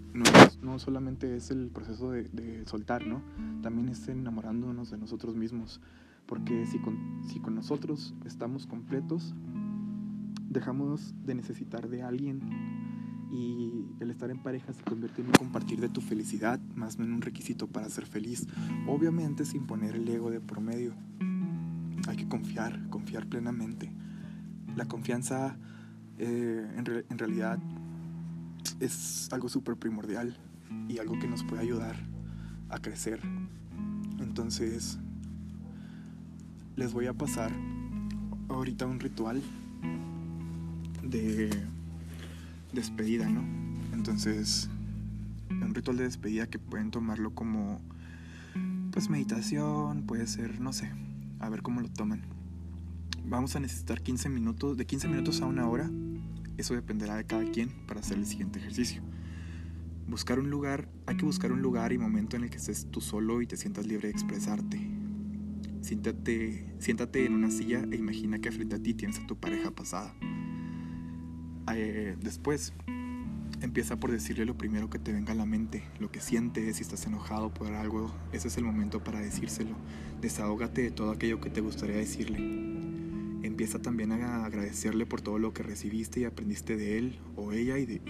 no, 0.60 0.78
solamente 0.80 1.36
es 1.36 1.52
el 1.52 1.68
proceso 1.68 2.10
de, 2.10 2.64
soltar, 2.66 3.06
¿no? 3.06 3.22
También 3.62 3.90
es 3.90 4.08
enamorándonos 4.08 4.90
de 4.90 4.98
nosotros 4.98 5.36
mismos, 5.36 5.80
porque 6.30 6.64
si 6.64 6.78
con, 6.78 6.96
si 7.26 7.40
con 7.40 7.56
nosotros 7.56 8.14
estamos 8.24 8.68
completos, 8.68 9.34
dejamos 10.48 11.12
de 11.26 11.34
necesitar 11.34 11.88
de 11.88 12.02
alguien 12.02 12.40
y 13.32 13.84
el 13.98 14.12
estar 14.12 14.30
en 14.30 14.40
pareja 14.40 14.72
se 14.72 14.82
convierte 14.84 15.22
en 15.22 15.26
un 15.26 15.32
compartir 15.32 15.80
de 15.80 15.88
tu 15.88 16.00
felicidad, 16.00 16.60
más 16.76 17.00
no 17.00 17.04
en 17.04 17.14
un 17.14 17.20
requisito 17.20 17.66
para 17.66 17.88
ser 17.88 18.06
feliz. 18.06 18.46
Obviamente 18.86 19.44
sin 19.44 19.66
poner 19.66 19.96
el 19.96 20.08
ego 20.08 20.30
de 20.30 20.40
promedio. 20.40 20.94
Hay 22.06 22.16
que 22.16 22.28
confiar, 22.28 22.88
confiar 22.90 23.26
plenamente. 23.26 23.92
La 24.76 24.86
confianza 24.86 25.58
eh, 26.18 26.64
en, 26.76 27.04
en 27.10 27.18
realidad 27.18 27.58
es 28.78 29.28
algo 29.32 29.48
súper 29.48 29.76
primordial 29.76 30.36
y 30.88 30.98
algo 30.98 31.18
que 31.18 31.26
nos 31.26 31.42
puede 31.42 31.62
ayudar 31.62 31.96
a 32.68 32.78
crecer. 32.78 33.20
Entonces, 34.20 35.00
les 36.80 36.94
voy 36.94 37.08
a 37.08 37.12
pasar 37.12 37.52
ahorita 38.48 38.86
un 38.86 39.00
ritual 39.00 39.42
de 41.02 41.50
despedida, 42.72 43.28
¿no? 43.28 43.42
Entonces, 43.92 44.70
un 45.50 45.74
ritual 45.74 45.98
de 45.98 46.04
despedida 46.04 46.46
que 46.46 46.58
pueden 46.58 46.90
tomarlo 46.90 47.34
como, 47.34 47.82
pues, 48.92 49.10
meditación, 49.10 50.04
puede 50.06 50.26
ser, 50.26 50.58
no 50.62 50.72
sé, 50.72 50.90
a 51.38 51.50
ver 51.50 51.60
cómo 51.60 51.82
lo 51.82 51.90
toman. 51.90 52.22
Vamos 53.26 53.56
a 53.56 53.60
necesitar 53.60 54.00
15 54.00 54.30
minutos, 54.30 54.78
de 54.78 54.86
15 54.86 55.06
minutos 55.08 55.42
a 55.42 55.46
una 55.46 55.68
hora, 55.68 55.90
eso 56.56 56.72
dependerá 56.72 57.16
de 57.16 57.24
cada 57.26 57.44
quien 57.44 57.68
para 57.86 58.00
hacer 58.00 58.16
el 58.16 58.24
siguiente 58.24 58.58
ejercicio. 58.58 59.02
Buscar 60.08 60.38
un 60.38 60.48
lugar, 60.48 60.88
hay 61.04 61.18
que 61.18 61.26
buscar 61.26 61.52
un 61.52 61.60
lugar 61.60 61.92
y 61.92 61.98
momento 61.98 62.38
en 62.38 62.44
el 62.44 62.48
que 62.48 62.56
estés 62.56 62.86
tú 62.90 63.02
solo 63.02 63.42
y 63.42 63.46
te 63.46 63.58
sientas 63.58 63.86
libre 63.86 64.08
de 64.08 64.12
expresarte. 64.12 64.89
Siéntate, 65.90 66.64
siéntate 66.78 67.26
en 67.26 67.34
una 67.34 67.50
silla 67.50 67.84
e 67.90 67.96
imagina 67.96 68.38
que 68.38 68.52
frente 68.52 68.76
a 68.76 68.78
ti 68.78 68.94
tienes 68.94 69.18
a 69.18 69.26
tu 69.26 69.36
pareja 69.36 69.72
pasada. 69.72 70.14
Eh, 71.74 72.16
después 72.22 72.72
empieza 73.60 73.98
por 73.98 74.12
decirle 74.12 74.44
lo 74.44 74.56
primero 74.56 74.88
que 74.88 75.00
te 75.00 75.12
venga 75.12 75.32
a 75.32 75.34
la 75.34 75.46
mente, 75.46 75.82
lo 75.98 76.12
que 76.12 76.20
sientes, 76.20 76.76
si 76.76 76.82
estás 76.82 77.04
enojado 77.06 77.52
por 77.52 77.72
algo, 77.72 78.14
ese 78.32 78.46
es 78.46 78.56
el 78.56 78.62
momento 78.62 79.02
para 79.02 79.18
decírselo. 79.18 79.74
Desahógate 80.20 80.82
de 80.82 80.90
todo 80.92 81.10
aquello 81.10 81.40
que 81.40 81.50
te 81.50 81.60
gustaría 81.60 81.96
decirle. 81.96 82.38
Empieza 83.42 83.82
también 83.82 84.12
a 84.12 84.44
agradecerle 84.44 85.06
por 85.06 85.22
todo 85.22 85.40
lo 85.40 85.52
que 85.52 85.64
recibiste 85.64 86.20
y 86.20 86.24
aprendiste 86.24 86.76
de 86.76 86.98
él 86.98 87.18
o 87.34 87.50
ella 87.50 87.78
y 87.78 87.86
de, 87.86 88.00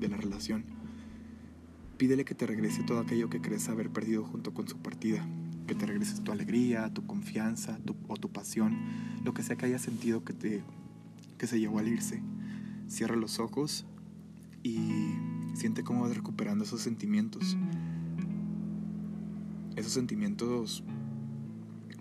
de 0.00 0.08
la 0.08 0.16
relación. 0.16 0.64
Pídele 1.98 2.24
que 2.24 2.34
te 2.34 2.46
regrese 2.46 2.82
todo 2.82 2.98
aquello 2.98 3.28
que 3.28 3.42
crees 3.42 3.68
haber 3.68 3.90
perdido 3.90 4.24
junto 4.24 4.54
con 4.54 4.66
su 4.66 4.78
partida. 4.78 5.22
Que 5.66 5.74
te 5.74 5.86
regrese 5.86 6.20
tu 6.20 6.32
alegría, 6.32 6.92
tu 6.92 7.06
confianza 7.06 7.78
o 8.08 8.16
tu 8.16 8.30
pasión, 8.30 8.76
lo 9.24 9.32
que 9.32 9.42
sea 9.42 9.56
que 9.56 9.66
hayas 9.66 9.82
sentido 9.82 10.24
que, 10.24 10.32
te, 10.32 10.62
que 11.38 11.46
se 11.46 11.58
llevó 11.58 11.78
al 11.78 11.88
irse 11.88 12.22
Cierra 12.86 13.16
los 13.16 13.38
ojos 13.38 13.86
y 14.62 14.78
siente 15.54 15.82
cómo 15.82 16.02
vas 16.02 16.14
recuperando 16.14 16.64
esos 16.64 16.82
sentimientos. 16.82 17.56
Esos 19.76 19.92
sentimientos, 19.92 20.84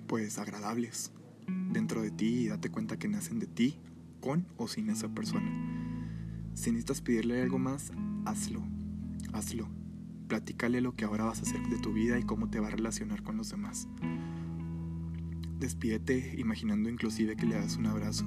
pues, 0.07 0.37
agradables 0.37 1.11
dentro 1.71 2.01
de 2.01 2.11
ti 2.11 2.25
y 2.25 2.47
date 2.47 2.69
cuenta 2.69 2.99
que 2.99 3.07
nacen 3.07 3.39
de 3.39 3.47
ti, 3.47 3.79
con 4.21 4.45
o 4.57 4.67
sin 4.67 4.89
esa 4.89 5.09
persona. 5.09 5.49
Si 6.53 6.71
necesitas 6.71 7.01
pedirle 7.01 7.41
algo 7.41 7.59
más, 7.59 7.91
hazlo. 8.25 8.61
Hazlo. 9.31 9.82
Platícale 10.27 10.81
lo 10.81 10.95
que 10.95 11.05
ahora 11.05 11.25
vas 11.25 11.39
a 11.39 11.41
hacer 11.43 11.61
de 11.67 11.77
tu 11.77 11.93
vida 11.93 12.19
y 12.19 12.23
cómo 12.23 12.49
te 12.49 12.59
va 12.59 12.67
a 12.67 12.71
relacionar 12.71 13.23
con 13.23 13.37
los 13.37 13.49
demás. 13.49 13.87
Despídete 15.59 16.35
imaginando 16.37 16.89
inclusive 16.89 17.35
que 17.35 17.45
le 17.45 17.55
das 17.55 17.77
un 17.77 17.85
abrazo. 17.85 18.25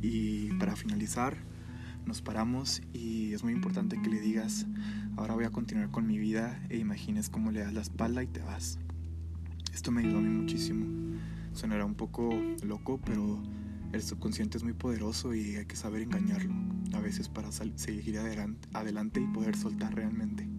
Y 0.00 0.52
para 0.58 0.76
finalizar, 0.76 1.36
nos 2.06 2.20
paramos 2.20 2.82
y 2.92 3.32
es 3.32 3.42
muy 3.42 3.52
importante 3.52 4.00
que 4.02 4.10
le 4.10 4.20
digas, 4.20 4.66
ahora 5.16 5.34
voy 5.34 5.44
a 5.44 5.50
continuar 5.50 5.90
con 5.90 6.06
mi 6.06 6.18
vida 6.18 6.62
e 6.68 6.76
imagines 6.76 7.30
cómo 7.30 7.50
le 7.50 7.60
das 7.60 7.72
la 7.72 7.80
espalda 7.80 8.22
y 8.22 8.26
te 8.26 8.40
vas. 8.40 8.78
Esto 9.72 9.90
me 9.90 10.02
ayudó 10.02 10.18
a 10.18 10.22
mí 10.22 10.28
muchísimo. 10.28 11.18
Sonará 11.52 11.84
un 11.84 11.94
poco 11.94 12.30
loco, 12.62 13.00
pero 13.04 13.42
el 13.92 14.02
subconsciente 14.02 14.58
es 14.58 14.64
muy 14.64 14.72
poderoso 14.72 15.34
y 15.34 15.56
hay 15.56 15.66
que 15.66 15.76
saber 15.76 16.02
engañarlo 16.02 16.52
a 16.92 17.00
veces 17.00 17.28
para 17.28 17.50
seguir 17.52 18.18
adelante 18.18 19.20
y 19.20 19.26
poder 19.28 19.56
soltar 19.56 19.94
realmente. 19.94 20.53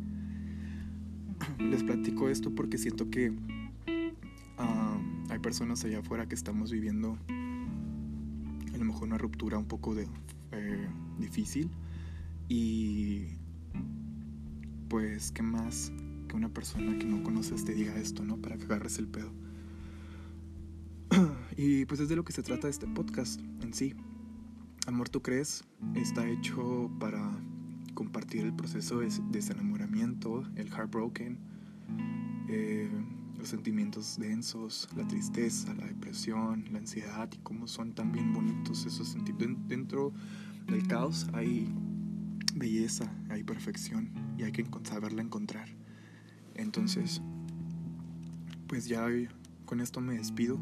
Les 1.59 1.83
platico 1.83 2.29
esto 2.29 2.53
porque 2.53 2.77
siento 2.77 3.09
que 3.09 3.33
hay 5.29 5.39
personas 5.39 5.83
allá 5.83 5.99
afuera 5.99 6.27
que 6.27 6.35
estamos 6.35 6.71
viviendo 6.71 7.17
a 7.27 8.77
lo 8.77 8.85
mejor 8.85 9.03
una 9.03 9.17
ruptura 9.17 9.57
un 9.57 9.65
poco 9.65 9.95
de, 9.95 10.07
eh, 10.51 10.87
difícil 11.19 11.69
y 12.47 13.25
pues 14.87 15.31
qué 15.31 15.41
más 15.41 15.91
que 16.27 16.35
una 16.35 16.49
persona 16.49 16.97
que 16.97 17.05
no 17.05 17.23
conoces 17.23 17.65
te 17.65 17.73
diga 17.73 17.95
esto, 17.95 18.23
¿no? 18.23 18.37
Para 18.37 18.57
que 18.57 18.65
agarres 18.65 18.99
el 18.99 19.07
pedo. 19.07 19.31
y 21.57 21.85
pues 21.85 21.99
es 21.99 22.09
de 22.09 22.15
lo 22.15 22.23
que 22.23 22.33
se 22.33 22.43
trata 22.43 22.69
este 22.69 22.87
podcast 22.87 23.41
en 23.61 23.73
sí. 23.73 23.95
Amor, 24.87 25.09
¿tú 25.09 25.21
crees? 25.21 25.63
Está 25.95 26.27
hecho 26.29 26.91
para 26.99 27.31
compartir 27.95 28.43
el 28.45 28.53
proceso 28.53 28.99
de 28.99 29.09
desenamoramiento, 29.31 30.43
el 30.55 30.67
heartbroken, 30.67 31.39
eh, 32.49 32.91
los 33.37 33.49
sentimientos 33.49 34.19
densos, 34.19 34.87
la 34.95 35.07
tristeza, 35.07 35.73
la 35.73 35.85
depresión, 35.85 36.65
la 36.71 36.79
ansiedad 36.79 37.29
y 37.33 37.37
cómo 37.37 37.67
son 37.67 37.93
también 37.93 38.33
bonitos 38.33 38.85
esos 38.85 39.07
sentimientos. 39.07 39.67
Dentro 39.67 40.13
del 40.67 40.87
caos 40.87 41.27
hay 41.33 41.73
belleza, 42.53 43.11
hay 43.29 43.43
perfección 43.43 44.11
y 44.37 44.43
hay 44.43 44.51
que 44.51 44.65
saberla 44.83 45.21
encontrar. 45.21 45.69
Entonces, 46.53 47.21
pues 48.67 48.87
ya 48.87 49.07
con 49.65 49.79
esto 49.79 50.01
me 50.01 50.15
despido. 50.15 50.57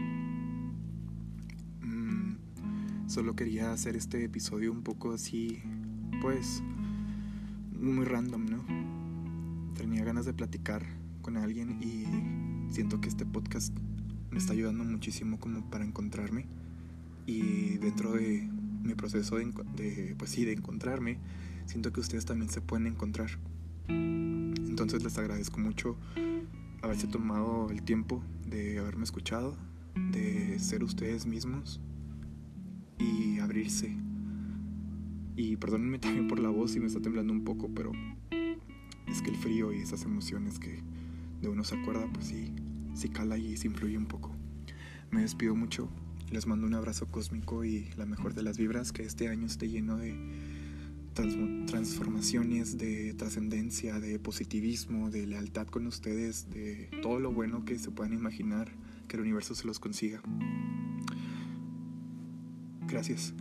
Mm, 1.81 2.37
solo 3.07 3.35
quería 3.35 3.71
hacer 3.71 3.95
este 3.95 4.23
episodio 4.23 4.71
un 4.71 4.83
poco 4.83 5.13
así, 5.13 5.61
pues, 6.21 6.63
muy 7.83 8.05
random, 8.05 8.45
¿no? 8.45 9.73
Tenía 9.75 10.03
ganas 10.03 10.25
de 10.25 10.33
platicar 10.33 10.85
con 11.21 11.37
alguien 11.37 11.81
y 11.81 12.73
siento 12.73 13.01
que 13.01 13.09
este 13.09 13.25
podcast 13.25 13.77
me 14.31 14.37
está 14.37 14.53
ayudando 14.53 14.83
muchísimo 14.83 15.39
como 15.39 15.69
para 15.69 15.85
encontrarme 15.85 16.47
y 17.25 17.77
dentro 17.77 18.13
de 18.13 18.49
mi 18.83 18.95
proceso 18.95 19.37
de, 19.37 20.15
pues 20.17 20.31
sí, 20.31 20.45
de 20.45 20.53
encontrarme, 20.53 21.19
siento 21.65 21.93
que 21.93 21.99
ustedes 21.99 22.25
también 22.25 22.49
se 22.49 22.61
pueden 22.61 22.87
encontrar. 22.87 23.29
Entonces 23.87 25.03
les 25.03 25.17
agradezco 25.17 25.59
mucho 25.59 25.97
haberse 26.81 27.07
tomado 27.07 27.69
el 27.69 27.83
tiempo 27.83 28.23
de 28.47 28.79
haberme 28.79 29.03
escuchado, 29.03 29.55
de 30.11 30.57
ser 30.59 30.83
ustedes 30.83 31.25
mismos 31.25 31.79
y 32.97 33.39
abrirse. 33.39 33.95
Y 35.35 35.55
perdónenme 35.57 35.99
también 35.99 36.27
por 36.27 36.39
la 36.39 36.49
voz 36.49 36.71
si 36.71 36.79
me 36.79 36.87
está 36.87 37.01
temblando 37.01 37.33
un 37.33 37.43
poco, 37.43 37.69
pero 37.73 37.91
es 39.07 39.21
que 39.21 39.29
el 39.29 39.35
frío 39.37 39.73
y 39.73 39.77
esas 39.77 40.03
emociones 40.03 40.59
que 40.59 40.81
de 41.41 41.49
uno 41.49 41.63
se 41.63 41.75
acuerda, 41.75 42.07
pues 42.13 42.27
sí, 42.27 42.53
sí 42.93 43.09
cala 43.09 43.37
y 43.37 43.57
se 43.57 43.67
influye 43.67 43.97
un 43.97 44.05
poco. 44.05 44.31
Me 45.11 45.21
despido 45.21 45.55
mucho. 45.55 45.89
Les 46.31 46.47
mando 46.47 46.65
un 46.65 46.73
abrazo 46.73 47.07
cósmico 47.07 47.63
y 47.63 47.89
la 47.95 48.05
mejor 48.05 48.33
de 48.33 48.41
las 48.41 48.57
vibras, 48.57 48.91
que 48.91 49.03
este 49.03 49.27
año 49.27 49.45
esté 49.45 49.69
lleno 49.69 49.97
de 49.97 50.15
transformaciones, 51.13 52.77
de 52.77 53.13
trascendencia, 53.13 53.99
de 53.99 54.17
positivismo, 54.17 55.11
de 55.11 55.27
lealtad 55.27 55.67
con 55.67 55.85
ustedes, 55.85 56.49
de 56.49 56.89
todo 57.03 57.19
lo 57.19 57.31
bueno 57.31 57.65
que 57.65 57.77
se 57.77 57.91
puedan 57.91 58.13
imaginar, 58.13 58.71
que 59.07 59.17
el 59.17 59.21
universo 59.21 59.53
se 59.53 59.67
los 59.67 59.79
consiga. 59.79 60.21
Gracias. 62.87 63.33